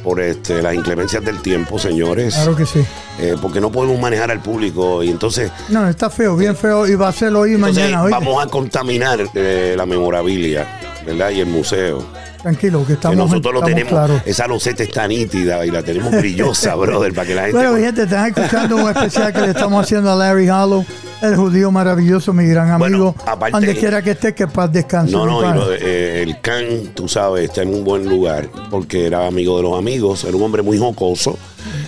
por 0.04 0.20
este, 0.20 0.62
las 0.62 0.74
inclemencias 0.74 1.24
del 1.24 1.42
tiempo, 1.42 1.78
señores. 1.78 2.34
Claro 2.34 2.54
que 2.54 2.64
sí. 2.66 2.80
Eh, 3.20 3.34
porque 3.42 3.60
no 3.60 3.70
podemos 3.72 3.98
manejar 3.98 4.30
al 4.30 4.40
público. 4.40 5.02
Y 5.02 5.10
entonces, 5.10 5.50
No, 5.68 5.88
está 5.88 6.08
feo, 6.08 6.36
bien 6.36 6.54
feo. 6.56 6.86
Y 6.86 6.94
va 6.94 7.08
a 7.08 7.12
ser 7.12 7.34
hoy 7.34 7.54
entonces 7.54 7.82
mañana. 7.82 8.02
¿oíste? 8.04 8.18
vamos 8.24 8.42
a 8.44 8.46
contaminar 8.48 9.18
eh, 9.34 9.74
la 9.76 9.86
memorabilia, 9.86 10.66
¿verdad? 11.06 11.30
Y 11.30 11.40
el 11.40 11.46
museo. 11.46 12.04
Tranquilo, 12.42 12.80
que 12.82 12.86
Que 12.88 12.92
estamos, 12.92 13.16
nosotros 13.16 13.52
lo 13.52 13.62
tenemos, 13.62 13.90
claros. 13.92 14.22
esa 14.24 14.46
loseta 14.46 14.84
está 14.84 15.08
nítida 15.08 15.66
y 15.66 15.72
la 15.72 15.82
tenemos 15.82 16.12
brillosa, 16.12 16.74
brother, 16.76 17.12
para 17.12 17.26
que 17.26 17.34
la 17.34 17.42
gente... 17.46 17.56
Bueno, 17.58 17.76
gente, 17.76 18.02
están 18.04 18.28
escuchando 18.28 18.76
un 18.76 18.88
especial 18.90 19.32
que 19.32 19.40
le 19.40 19.48
estamos 19.50 19.82
haciendo 19.82 20.12
a 20.12 20.14
Larry 20.14 20.48
Hollow, 20.48 20.84
el 21.20 21.34
judío 21.34 21.72
maravilloso, 21.72 22.32
mi 22.32 22.46
gran 22.46 22.70
amigo. 22.70 23.12
aparte- 23.26 23.50
donde 23.50 23.74
quiera 23.74 24.02
que 24.02 24.12
esté, 24.12 24.34
que 24.36 24.46
paz 24.46 24.70
descanse. 24.72 25.10
No, 25.12 25.26
no, 25.26 25.64
eh, 25.72 26.22
el 26.22 26.40
Can, 26.40 26.92
tú 26.94 27.08
sabes, 27.08 27.42
está 27.48 27.62
en 27.62 27.74
un 27.74 27.82
buen 27.82 28.08
lugar 28.08 28.48
porque 28.70 29.06
era 29.06 29.26
amigo 29.26 29.56
de 29.56 29.64
los 29.64 29.76
amigos, 29.76 30.22
era 30.22 30.36
un 30.36 30.42
hombre 30.44 30.62
muy 30.62 30.78
jocoso, 30.78 31.36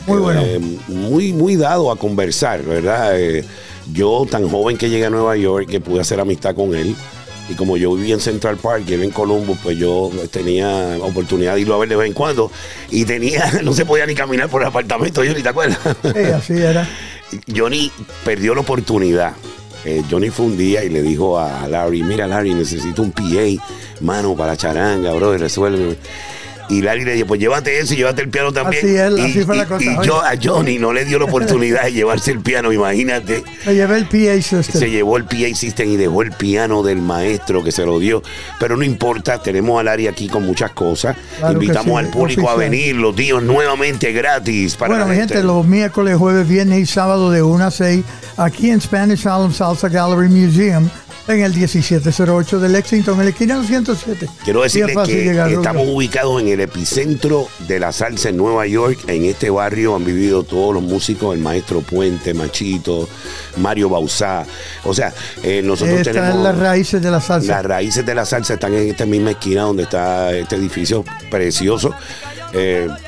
Muy 0.09 0.19
bueno. 0.19 0.41
eh, 0.45 0.59
muy, 0.89 1.33
muy 1.33 1.55
dado 1.55 1.93
a 1.93 1.97
conversar, 1.97 2.63
¿verdad? 2.65 3.13
Eh, 3.21 3.45
yo, 3.93 4.27
tan 4.29 4.49
joven 4.49 4.77
que 4.77 4.91
llegué 4.91 5.07
a 5.07 5.11
Nueva 5.11 5.37
York, 5.37 5.69
que 5.69 5.81
pude 5.81 6.01
hacer 6.01 6.19
amistad 6.19 6.57
con 6.57 6.75
él, 6.75 6.97
y 7.51 7.55
como 7.55 7.77
yo 7.77 7.95
vivía 7.95 8.15
en 8.15 8.21
Central 8.21 8.57
Park 8.57 8.85
y 8.87 8.95
en 8.95 9.11
Colombo, 9.11 9.59
pues 9.63 9.77
yo 9.77 10.11
tenía 10.31 10.97
oportunidad 11.03 11.57
de 11.57 11.63
irlo 11.63 11.75
a 11.75 11.79
ver 11.79 11.89
de 11.89 11.97
vez 11.97 12.07
en 12.07 12.15
cuando, 12.15 12.51
y 12.91 13.05
tenía, 13.05 13.61
no 13.65 13.73
se 13.73 13.85
podía 13.85 14.07
ni 14.07 14.15
caminar 14.15 14.49
por 14.49 14.63
el 14.63 14.69
apartamento, 14.69 15.23
ni 15.25 15.43
te 15.43 15.49
acuerdas. 15.49 15.79
Sí, 16.03 16.21
así 16.33 16.53
era. 16.55 16.89
Johnny 17.55 17.91
perdió 18.25 18.55
la 18.55 18.61
oportunidad. 18.61 19.33
Eh, 19.85 20.03
Johnny 20.11 20.31
fue 20.31 20.47
un 20.47 20.57
día 20.57 20.85
y 20.85 20.91
le 20.91 21.03
dijo 21.03 21.39
a 21.39 21.67
Larry, 21.67 22.03
mira 22.03 22.27
Larry, 22.27 22.55
necesito 22.55 23.03
un 23.03 23.13
PA, 23.13 23.23
mano, 24.01 24.37
para 24.37 24.53
la 24.53 24.57
charanga, 24.57 25.13
bro, 25.13 25.37
resuélveme. 25.37 25.97
Y 26.71 26.83
Larry 26.83 27.05
le 27.05 27.15
dijo, 27.15 27.27
pues 27.27 27.41
llévate 27.41 27.79
eso 27.81 27.95
y 27.95 27.99
llévate 27.99 28.23
el 28.23 28.29
piano 28.29 28.53
también. 28.53 28.85
Así 28.85 28.97
es, 28.97 29.19
y, 29.19 29.31
así 29.31 29.45
fue 29.45 29.57
la 29.57 29.67
cosa, 29.67 29.85
y 29.85 30.07
yo 30.07 30.23
a 30.23 30.33
Johnny 30.41 30.79
no 30.79 30.93
le 30.93 31.05
dio 31.05 31.19
la 31.19 31.25
oportunidad 31.25 31.85
de 31.85 31.93
llevarse 31.93 32.31
el 32.31 32.41
piano, 32.41 32.73
imagínate. 32.73 33.43
Me 33.67 33.75
llevé 33.75 33.97
el 33.99 34.07
PA 34.07 34.41
Se 34.41 34.63
system. 34.63 34.91
llevó 34.91 35.17
el 35.17 35.25
PA 35.25 35.55
System 35.55 35.91
y 35.91 35.97
dejó 35.97 36.23
el 36.23 36.33
piano 36.33 36.83
del 36.83 37.03
maestro 37.03 37.65
que 37.65 37.73
se 37.73 37.85
lo 37.85 37.99
dio. 37.99 38.23
Pero 38.59 38.77
no 38.77 38.85
importa, 38.85 39.43
tenemos 39.43 39.81
a 39.81 39.83
Larry 39.83 40.07
aquí 40.07 40.29
con 40.29 40.47
muchas 40.47 40.71
cosas. 40.73 41.17
Claro 41.39 41.55
Invitamos 41.55 42.01
sí, 42.01 42.07
al 42.07 42.11
público 42.11 42.49
a 42.49 42.57
venir, 42.57 42.95
los 42.97 43.15
días 43.17 43.43
nuevamente 43.43 44.13
gratis 44.13 44.77
para 44.77 44.95
Bueno, 44.95 45.09
la 45.09 45.15
gente, 45.15 45.43
los 45.43 45.67
miércoles, 45.67 46.17
jueves, 46.17 46.49
viernes 46.49 46.79
y 46.81 46.87
sábado 46.87 47.31
de 47.31 47.43
1 47.43 47.65
a 47.65 47.71
6, 47.71 48.05
aquí 48.37 48.71
en 48.71 48.81
Spanish 48.81 49.27
Harlem 49.27 49.53
Salsa 49.53 49.89
Gallery 49.89 50.29
Museum, 50.29 50.89
en 51.29 51.43
el 51.43 51.55
1708 51.55 52.61
de 52.61 52.69
Lexington, 52.69 53.19
en 53.19 53.25
la 53.25 53.31
esquina 53.31 53.57
del 53.57 53.67
107. 53.67 54.29
Quiero 54.45 54.63
decirles 54.63 54.97
que 55.07 55.53
estamos 55.53 55.87
ubicados 55.87 56.41
en 56.41 56.49
el 56.49 56.61
epicentro 56.61 57.49
de 57.67 57.79
la 57.79 57.93
salsa 57.93 58.31
en 58.31 58.37
Nueva 58.37 58.67
York. 58.67 58.99
En 59.07 59.25
este 59.25 59.51
barrio 59.51 59.97
han 59.97 60.05
vivido 60.05 60.43
todos 60.43 60.75
los 60.75 60.83
músicos, 60.83 61.35
el 61.35 61.41
maestro 61.41 61.81
Puente, 61.81 62.35
Machito, 62.35 63.09
Mario 63.57 63.89
Bausá. 63.89 64.45
O 64.85 64.95
sea, 64.95 65.13
eh, 65.43 65.63
nosotros 65.63 65.99
Estas 65.99 66.15
tenemos... 66.15 66.43
las 66.43 66.59
raíces 66.59 67.01
de 67.01 67.11
la 67.11 67.21
salsa. 67.21 67.53
Las 67.53 67.65
raíces 67.65 68.05
de 68.05 68.15
la 68.15 68.25
salsa 68.25 68.55
están 68.55 68.75
en 68.75 68.89
esta 68.89 69.07
misma 69.07 69.33
esquina 69.33 69.63
donde 69.63 69.85
está 69.85 70.33
este 70.33 70.57
edificio 70.57 71.05
precioso. 71.31 71.95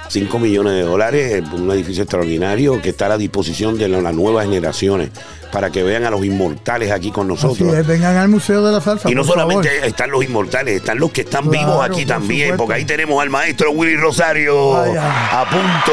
5 0.09 0.39
millones 0.39 0.75
de 0.75 0.83
dólares, 0.83 1.33
eh, 1.33 1.43
un 1.53 1.71
edificio 1.71 2.03
extraordinario 2.05 2.81
que 2.81 2.91
está 2.91 3.07
a 3.07 3.11
la 3.11 3.19
disposición 3.19 3.77
de 3.79 3.89
la- 3.89 4.01
las 4.01 4.15
nuevas 4.15 4.45
generaciones 4.47 5.11
para 5.51 5.71
que 5.71 5.83
vean 5.83 6.05
a 6.05 6.11
los 6.11 6.25
inmortales 6.25 6.91
aquí 6.91 7.11
con 7.11 7.27
nosotros. 7.29 7.75
es, 7.75 7.87
vengan 7.87 8.17
al 8.17 8.29
Museo 8.29 8.65
de 8.65 8.73
la 8.73 8.81
Salsa. 8.81 9.11
Y 9.11 9.15
no 9.15 9.25
solamente 9.25 9.69
favor. 9.69 9.87
están 9.87 10.11
los 10.11 10.25
inmortales, 10.25 10.77
están 10.77 10.99
los 10.99 11.11
que 11.13 11.23
están 11.23 11.49
Claro, 11.49 11.67
vivos 11.67 11.85
aquí 11.85 12.05
por 12.07 12.15
también, 12.15 12.41
supuesto. 12.51 12.57
porque 12.65 12.75
ahí 12.75 12.85
tenemos 12.85 13.21
al 13.23 13.31
maestro 13.31 13.71
Willy 13.73 13.97
Rosario 13.97 14.77
Ay, 14.83 14.91
ay. 14.93 14.97
a 15.33 15.45
punto, 15.51 15.93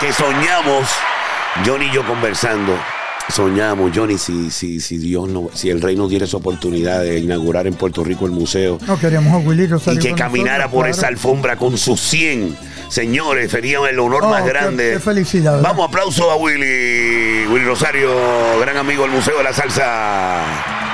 que 0.00 0.12
soñamos, 0.12 0.88
Johnny 1.66 1.86
y 1.86 1.92
yo 1.92 2.06
conversando. 2.06 2.72
Soñamos, 3.30 3.92
Johnny, 3.94 4.16
si, 4.18 4.50
si, 4.50 4.80
si 4.80 4.96
Dios 4.98 5.28
no, 5.28 5.50
si 5.52 5.68
el 5.70 5.82
rey 5.82 5.94
nos 5.96 6.08
diera 6.08 6.24
esa 6.24 6.38
oportunidad 6.38 7.02
de 7.02 7.18
inaugurar 7.18 7.66
en 7.66 7.74
Puerto 7.74 8.02
Rico 8.02 8.24
el 8.24 8.32
museo 8.32 8.78
No 8.86 8.98
queríamos 8.98 9.32
a 9.34 9.36
Willy 9.46 9.64
y 9.64 9.98
que 9.98 10.14
caminara 10.14 10.64
nosotros, 10.64 10.72
por 10.72 10.84
claro. 10.86 10.96
esa 10.96 11.06
alfombra 11.08 11.56
con 11.56 11.76
sus 11.76 12.00
100 12.00 12.56
señores, 12.88 13.50
sería 13.50 13.78
el 13.88 13.98
honor 14.00 14.22
Oh, 14.24 14.30
más 14.30 14.42
qué- 14.44 14.48
grande. 14.48 14.90
qué 14.94 14.98
felicidad, 15.00 15.56
¿verdad? 15.56 15.68
Vamos, 15.70 15.88
aplauso 15.88 16.30
a 16.30 16.36
Willy, 16.36 17.46
Willy 17.52 17.64
Rosario, 17.66 18.10
gran 18.60 18.78
amigo 18.78 19.02
del 19.02 19.12
Museo 19.12 19.36
de 19.36 19.44
la 19.44 19.52
Salsa, 19.52 20.42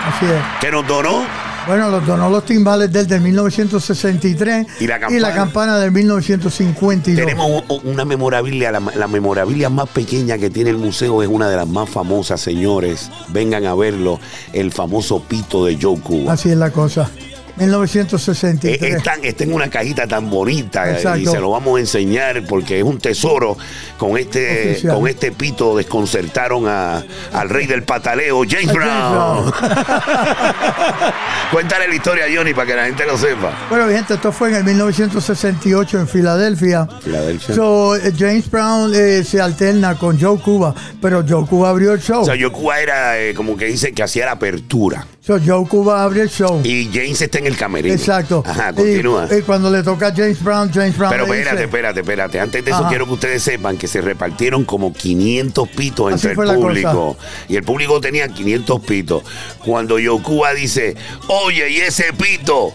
Así 0.09 0.27
es. 0.27 0.33
que 0.61 0.71
nos 0.73 0.87
donó 0.89 1.25
Bueno, 1.67 1.89
los 1.91 2.07
donó 2.07 2.29
los 2.29 2.45
timbales 2.45 2.93
del 2.93 3.07
de 3.07 3.21
1963 3.21 4.67
Y 4.81 4.87
la 4.87 5.01
campana. 5.01 5.35
campana 5.35 5.79
del 5.79 5.93
1952. 5.93 7.25
Tenemos 7.27 7.63
una 7.85 8.05
memorabilia, 8.05 8.71
la, 8.71 8.81
la 8.81 9.09
memorabilia 9.09 9.71
más 9.71 9.89
pequeña 9.89 10.37
que 10.37 10.51
tiene 10.51 10.71
el 10.71 10.77
museo 10.77 11.23
es 11.23 11.29
una 11.29 11.49
de 11.49 11.57
las 11.57 11.67
más 11.69 11.89
famosas, 11.89 12.41
señores. 12.41 13.11
Vengan 13.29 13.65
a 13.67 13.75
verlo, 13.75 14.21
el 14.53 14.73
famoso 14.73 15.21
pito 15.23 15.65
de 15.65 15.79
Joe 15.81 15.99
Cuba. 16.01 16.35
Así 16.35 16.51
es 16.51 16.57
la 16.57 16.71
cosa. 16.71 17.11
1963. 17.57 18.83
Eh, 18.83 18.97
es 18.97 19.03
tan- 19.03 19.25
está 19.25 19.45
en 19.45 19.53
una 19.53 19.69
cajita 19.71 20.07
tan 20.07 20.29
bonita 20.31 20.91
eh, 20.91 21.21
y 21.21 21.27
se 21.27 21.39
lo 21.41 21.51
vamos 21.51 21.77
a 21.77 21.81
enseñar 21.81 22.43
porque 22.49 22.79
es 22.79 22.85
un 22.85 22.99
tesoro. 22.99 23.57
Con 23.99 24.17
este, 24.19 24.73
Oficial. 24.73 24.95
con 24.97 25.09
este 25.09 25.33
pito 25.33 25.77
desconcertaron 25.77 26.67
a- 26.69 27.03
al 27.33 27.49
rey 27.49 27.67
del 27.67 27.83
pataleo, 27.85 28.43
James 28.49 28.69
A 28.69 28.73
James 28.73 28.75
Brown. 28.75 29.53
Cuéntale 31.53 31.89
la 31.89 31.95
historia, 31.95 32.25
Johnny, 32.35 32.53
para 32.55 32.67
que 32.67 32.75
la 32.75 32.85
gente 32.87 33.07
lo 33.07 33.17
sepa. 33.17 33.67
Bueno, 33.71 33.89
gente, 33.89 34.15
esto 34.15 34.33
fue 34.33 34.49
en 34.51 34.57
el 34.57 34.65
1968 34.65 36.01
en 36.01 36.09
Filadelfia. 36.09 36.89
Filadelfia. 37.03 37.55
So, 37.55 37.97
eh, 37.97 38.13
James 38.19 38.51
Brown 38.51 38.93
eh, 38.95 39.23
se 39.25 39.41
alterna 39.41 39.97
con 39.97 40.21
Joe 40.21 40.39
Cuba, 40.39 40.75
pero 41.01 41.25
Joe 41.27 41.47
Cuba 41.47 41.71
abrió 41.71 41.93
el 41.93 42.01
show. 42.01 42.23
O 42.23 42.25
sea, 42.25 42.35
Yokuba 42.35 42.81
era 42.81 43.19
eh, 43.21 43.35
como 43.35 43.57
que 43.57 43.67
dice 43.67 43.93
que 43.93 44.03
hacía 44.03 44.27
la 44.27 44.33
apertura. 44.33 45.07
So, 45.27 45.39
Joe 45.41 45.67
Cuba 45.67 46.03
abre 46.05 46.21
el 46.21 46.29
show. 46.29 46.61
Y 46.65 46.91
James 46.93 47.19
está 47.23 47.39
en 47.39 47.47
el 47.47 47.57
camerino. 47.57 47.95
Exacto. 47.95 48.43
Ajá, 48.47 48.75
continúa. 48.75 49.27
Y, 49.35 49.41
cuando 49.41 49.71
le 49.71 49.83
toca 49.83 50.09
a 50.09 50.15
James 50.15 50.43
Brown, 50.43 50.71
James 50.71 50.99
Brown 50.99 51.11
Pero 51.11 51.27
le 51.27 51.33
espérate, 51.39 51.57
dice- 51.57 51.65
espérate, 51.65 52.01
espérate. 52.01 52.41
Antes 52.41 52.63
de 52.63 52.71
eso 52.71 52.81
Ajá. 52.81 52.89
quiero 52.91 53.07
que 53.07 53.13
ustedes 53.15 53.43
sepan 53.43 53.79
que 53.79 53.89
se 53.89 54.03
repartieron 54.03 54.65
como 54.67 54.93
500 54.93 55.67
pitos 55.71 56.13
Así 56.13 56.29
entre 56.29 56.45
el 56.45 56.55
público. 56.57 57.17
Y 57.49 57.57
el 57.57 57.63
público 57.63 58.03
tenía 58.03 58.29
500 58.29 58.81
pitos. 58.83 59.23
Cuando 59.65 59.99
Yokuba 59.99 60.53
dice, 60.53 60.95
oye, 61.29 61.71
¿y 61.71 61.79
ese 61.79 62.13
pito? 62.13 62.75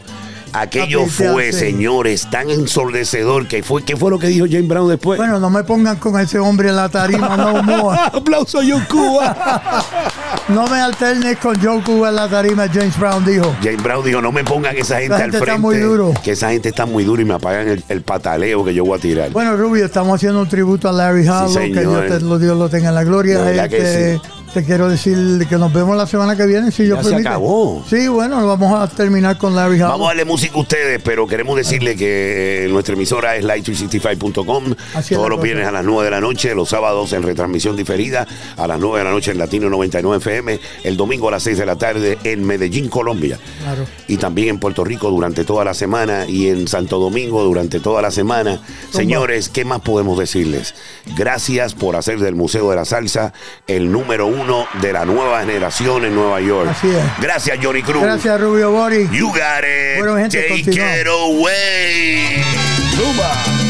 Aquello 0.53 1.01
Papi, 1.05 1.11
¿qué 1.17 1.29
fue, 1.29 1.51
señores, 1.53 2.27
tan 2.29 2.49
ensordecedor 2.49 3.47
que 3.47 3.63
fue. 3.63 3.83
¿Qué 3.83 3.95
fue 3.95 4.11
lo 4.11 4.19
que 4.19 4.27
dijo 4.27 4.45
James 4.49 4.67
Brown 4.67 4.89
después? 4.89 5.17
Bueno, 5.17 5.39
no 5.39 5.49
me 5.49 5.63
pongan 5.63 5.97
con 5.97 6.19
ese 6.19 6.39
hombre 6.39 6.69
en 6.69 6.75
la 6.75 6.89
tarima, 6.89 7.35
no 7.37 7.61
more. 7.63 7.97
Aplauso 8.13 8.59
a 8.59 8.63
Yokuba. 8.63 9.83
No 10.47 10.65
me 10.67 10.79
alternes 10.79 11.37
con 11.37 11.61
Joe 11.61 11.81
Cuba 11.83 12.09
en 12.09 12.15
la 12.15 12.27
tarima, 12.27 12.67
James 12.67 12.97
Brown 12.97 13.23
dijo. 13.23 13.55
James 13.61 13.83
Brown 13.83 14.03
dijo, 14.03 14.19
no 14.19 14.31
me 14.31 14.43
pongan 14.43 14.75
esa 14.75 14.99
gente, 14.99 15.13
Esa 15.13 15.15
al 15.15 15.21
gente 15.21 15.37
está 15.37 15.45
frente. 15.45 15.61
muy 15.61 15.77
duro. 15.77 16.13
Que 16.23 16.31
esa 16.31 16.49
gente 16.51 16.69
está 16.69 16.87
muy 16.87 17.03
dura 17.03 17.21
y 17.21 17.25
me 17.25 17.35
apagan 17.35 17.67
el, 17.67 17.83
el 17.87 18.01
pataleo 18.01 18.65
que 18.65 18.73
yo 18.73 18.83
voy 18.83 18.97
a 18.97 19.01
tirar. 19.01 19.29
Bueno, 19.29 19.55
Rubio, 19.55 19.85
estamos 19.85 20.15
haciendo 20.15 20.41
un 20.41 20.49
tributo 20.49 20.89
a 20.89 20.91
Larry 20.91 21.27
Harlow, 21.27 21.53
que 21.53 21.73
señor. 21.75 22.07
Dios, 22.07 22.19
te, 22.19 22.25
lo, 22.25 22.39
Dios 22.39 22.57
lo 22.57 22.67
tenga 22.67 22.89
en 22.89 22.95
la 22.95 23.03
gloria. 23.03 23.67
Que 23.69 23.77
Este, 23.77 24.15
sí. 24.17 24.21
Te 24.53 24.63
quiero 24.63 24.89
decir 24.89 25.45
que 25.47 25.57
nos 25.57 25.71
vemos 25.71 25.95
la 25.95 26.07
semana 26.07 26.35
que 26.35 26.45
viene, 26.47 26.71
si 26.71 26.83
Ya 26.83 26.89
yo 26.89 27.03
se 27.03 27.09
permite. 27.09 27.29
acabó. 27.29 27.83
Sí, 27.87 28.07
bueno, 28.07 28.47
vamos 28.47 28.73
a 28.79 28.87
terminar 28.87 29.37
con 29.37 29.55
Larry 29.55 29.75
Harlow. 29.75 29.91
Vamos 29.91 30.05
a 30.07 30.09
darle 30.09 30.25
música 30.25 30.55
a 30.55 30.59
ustedes, 30.61 30.99
pero 31.03 31.27
queremos 31.27 31.55
decirle 31.55 31.95
que 31.95 32.65
eh, 32.65 32.67
nuestra 32.69 32.95
emisora 32.95 33.35
es 33.35 33.45
light365.com. 33.45 34.73
Así 34.95 35.13
es 35.13 35.17
Todos 35.19 35.29
los 35.29 35.41
viernes 35.41 35.67
a 35.67 35.71
las 35.71 35.85
9 35.85 36.05
de 36.05 36.11
la 36.11 36.19
noche, 36.19 36.55
los 36.55 36.69
sábados 36.69 37.13
en 37.13 37.21
retransmisión 37.21 37.75
diferida, 37.75 38.27
a 38.57 38.65
las 38.65 38.79
9 38.79 38.97
de 38.97 39.03
la 39.03 39.11
noche 39.11 39.31
en 39.31 39.37
Latino 39.37 39.69
99 39.69 40.17
FM, 40.17 40.59
el 40.83 40.97
domingo 40.97 41.27
a 41.27 41.31
las 41.31 41.43
6 41.43 41.57
de 41.59 41.65
la 41.67 41.75
tarde 41.75 42.17
en 42.23 42.43
Medellín, 42.43 42.89
Colombia. 42.89 43.37
Claro. 43.61 43.85
Y 44.07 44.17
también 44.17 44.49
en 44.49 44.59
Puerto 44.59 44.83
Rico 44.83 45.11
durante 45.11 45.43
toda 45.45 45.63
la 45.63 45.75
semana 45.75 46.25
y 46.27 46.47
en 46.49 46.67
Santo 46.67 46.97
Domingo 46.97 47.43
durante 47.43 47.79
toda 47.79 48.01
la 48.01 48.09
semana. 48.09 48.59
Señores, 48.91 49.49
¿qué 49.49 49.63
más 49.63 49.81
podemos 49.81 50.17
decirles? 50.17 50.73
Gracias 51.15 51.75
por 51.75 51.95
hacer 51.95 52.19
del 52.19 52.33
Museo 52.35 52.69
de 52.71 52.75
la 52.77 52.85
Salsa 52.85 53.31
el 53.67 53.91
número 53.91 54.25
uno 54.25 54.38
de 54.81 54.93
la 54.93 55.05
nueva 55.05 55.41
generación 55.41 56.05
en 56.05 56.15
Nueva 56.15 56.39
York. 56.39 56.69
Así 56.71 56.89
es. 56.89 57.03
Gracias, 57.19 57.59
Johnny 57.61 57.83
Cruz. 57.83 58.03
Gracias, 58.03 58.39
Rubio 58.39 58.71
Bori. 58.71 59.09
You 59.11 59.27
got 59.27 59.63
it. 59.63 59.97
Bueno, 59.97 60.15
gente, 60.15 60.47
Take 60.47 61.01
it 61.01 61.07
away. 61.07 62.41
Zumba. 62.95 63.68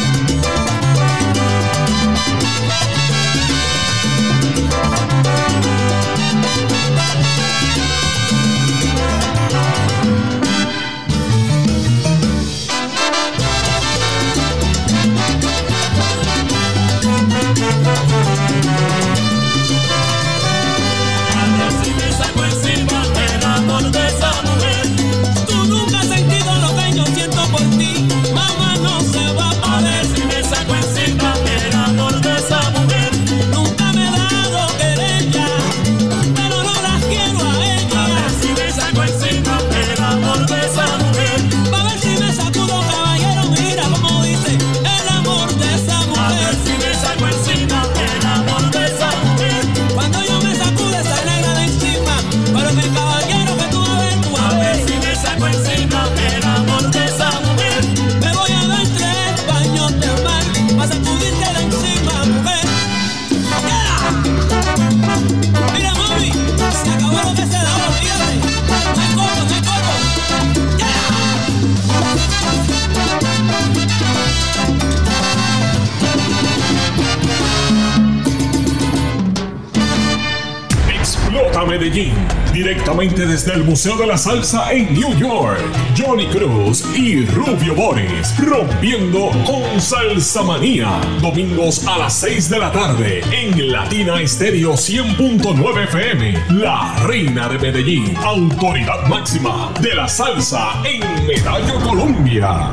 Museo 83.70 83.98
de 83.98 84.08
la 84.08 84.18
Salsa 84.18 84.72
en 84.72 84.92
New 84.96 85.16
York. 85.20 85.62
Johnny 85.96 86.26
Cruz 86.26 86.84
y 86.96 87.24
Rubio 87.26 87.76
Boris, 87.76 88.36
rompiendo 88.40 89.30
con 89.46 89.80
Salsa 89.80 90.42
Manía. 90.42 91.00
Domingos 91.22 91.86
a 91.86 92.00
las 92.00 92.16
6 92.16 92.50
de 92.50 92.58
la 92.58 92.72
tarde 92.72 93.22
en 93.32 93.72
Latina 93.72 94.20
Estéreo 94.20 94.74
100.9 94.74 95.84
FM. 95.84 96.46
La 96.50 96.96
reina 97.06 97.48
de 97.48 97.60
Medellín, 97.60 98.18
autoridad 98.18 99.06
máxima 99.08 99.72
de 99.80 99.94
la 99.94 100.08
salsa 100.08 100.82
en 100.84 101.02
Medallo, 101.28 101.80
Colombia. 101.88 102.72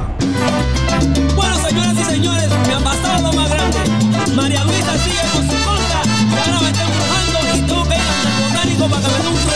Bueno, 1.34 1.56
señoras 1.68 1.94
y 2.00 2.04
señores, 2.04 2.48
me 2.66 2.72
han 2.72 2.82
pasado 2.82 3.32
más 3.34 3.50
grande. 3.50 3.78
María 4.34 4.64
Luisa 4.64 4.96
sigue 4.96 5.20
con 5.34 5.46
su 5.46 5.56
y 5.56 6.38
ahora 6.38 6.60
me 6.62 6.70
está 6.70 6.84
empujando 6.84 7.38
y 7.42 7.58
ir 7.58 8.00
al 8.00 8.42
botánico 8.42 8.88
para 8.88 9.02
que 9.02 9.22
me 9.22 9.28
un 9.28 9.55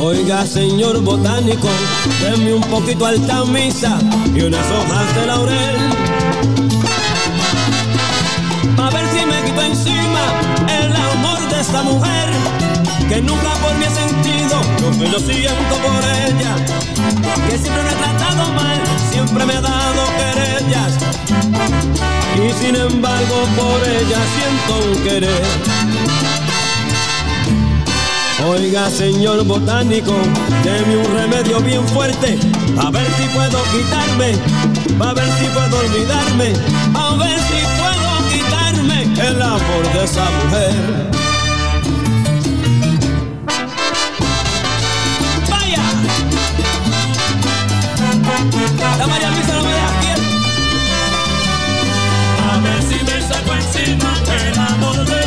Oiga, 0.00 0.44
señor 0.46 1.00
botánico, 1.02 1.68
denme 2.20 2.54
un 2.54 2.62
poquito 2.62 3.06
alta 3.06 3.44
misa 3.44 3.98
y 4.34 4.42
unas 4.42 4.66
hojas 4.70 5.14
de 5.14 5.26
laurel. 5.26 5.76
A 8.78 8.90
ver 8.90 9.06
si 9.08 9.24
me 9.26 9.42
quito 9.44 9.62
encima 9.62 10.24
el 10.68 10.94
amor 10.96 11.48
de 11.48 11.60
esta 11.60 11.82
mujer 11.82 12.41
que 13.12 13.20
nunca 13.20 13.50
por 13.60 13.74
mí 13.74 13.84
he 13.84 13.90
sentido 13.90 14.56
lo 14.80 14.90
que 14.98 15.10
yo 15.10 15.18
siento 15.18 15.74
por 15.84 16.02
ella. 16.02 16.56
Que 17.46 17.58
siempre 17.58 17.82
me 17.82 17.90
ha 17.90 17.98
tratado 17.98 18.52
mal, 18.54 18.80
siempre 19.10 19.44
me 19.44 19.52
ha 19.52 19.60
dado 19.60 20.02
querellas. 20.16 20.92
Y 22.36 22.64
sin 22.64 22.74
embargo 22.74 23.36
por 23.54 23.80
ella 23.86 24.18
siento 24.34 24.90
un 24.90 25.02
querer. 25.04 25.44
Oiga, 28.48 28.90
señor 28.90 29.44
botánico, 29.44 30.14
deme 30.64 30.96
un 30.96 31.14
remedio 31.14 31.60
bien 31.60 31.86
fuerte, 31.88 32.38
a 32.80 32.90
ver 32.90 33.06
si 33.18 33.28
puedo 33.28 33.62
quitarme, 33.72 34.32
a 34.98 35.12
ver 35.12 35.28
si 35.38 35.44
puedo 35.46 35.78
olvidarme, 35.78 36.52
a 36.94 37.14
ver 37.16 37.38
si 37.38 37.60
puedo 37.78 38.10
quitarme 38.32 39.28
el 39.28 39.42
amor 39.42 39.92
de 39.92 40.04
esa 40.04 40.24
mujer. 40.30 41.21
La 48.98 49.06
María 49.06 49.30
Luisa 49.30 49.54
no 49.54 49.62
me 49.64 49.72
deja. 49.72 50.00
A 52.52 52.58
ver 52.60 52.82
si 52.82 53.04
me 53.04 53.22
saco 53.22 53.54
encima 53.54 54.12
el 54.46 54.58
amor 54.58 55.04
de 55.06 55.21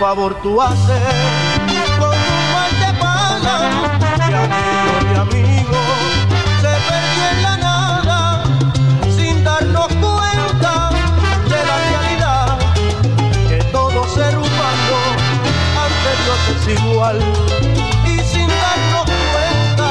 favor 0.00 0.34
tú 0.42 0.62
haces 0.62 0.98
con 1.98 2.08
un 2.08 2.52
mal 2.54 2.70
te 2.80 2.90
pagan 2.98 3.72
y 4.16 4.32
aquello 4.32 4.94
de 5.10 5.16
amigo 5.18 5.80
se 6.62 6.72
perdió 6.88 7.24
en 7.32 7.42
la 7.42 7.56
nada 7.58 8.44
sin 9.14 9.44
darnos 9.44 9.88
cuenta 9.88 10.88
de 11.52 11.60
la 11.68 11.76
realidad 11.90 12.58
que 13.46 13.58
todo 13.64 14.08
ser 14.08 14.38
humano 14.38 14.96
ante 15.84 16.10
Dios 16.24 16.40
es 16.54 16.80
igual 16.80 17.18
y 18.06 18.18
sin 18.20 18.48
darnos 18.48 19.04
cuenta 19.34 19.88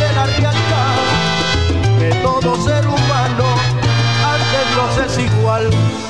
de 0.00 0.12
la 0.12 0.26
realidad 0.26 0.94
que 2.00 2.10
todo 2.16 2.56
ser 2.64 2.84
humano 2.84 3.46
ante 4.24 4.58
Dios 4.74 5.06
es 5.06 5.18
igual. 5.32 6.09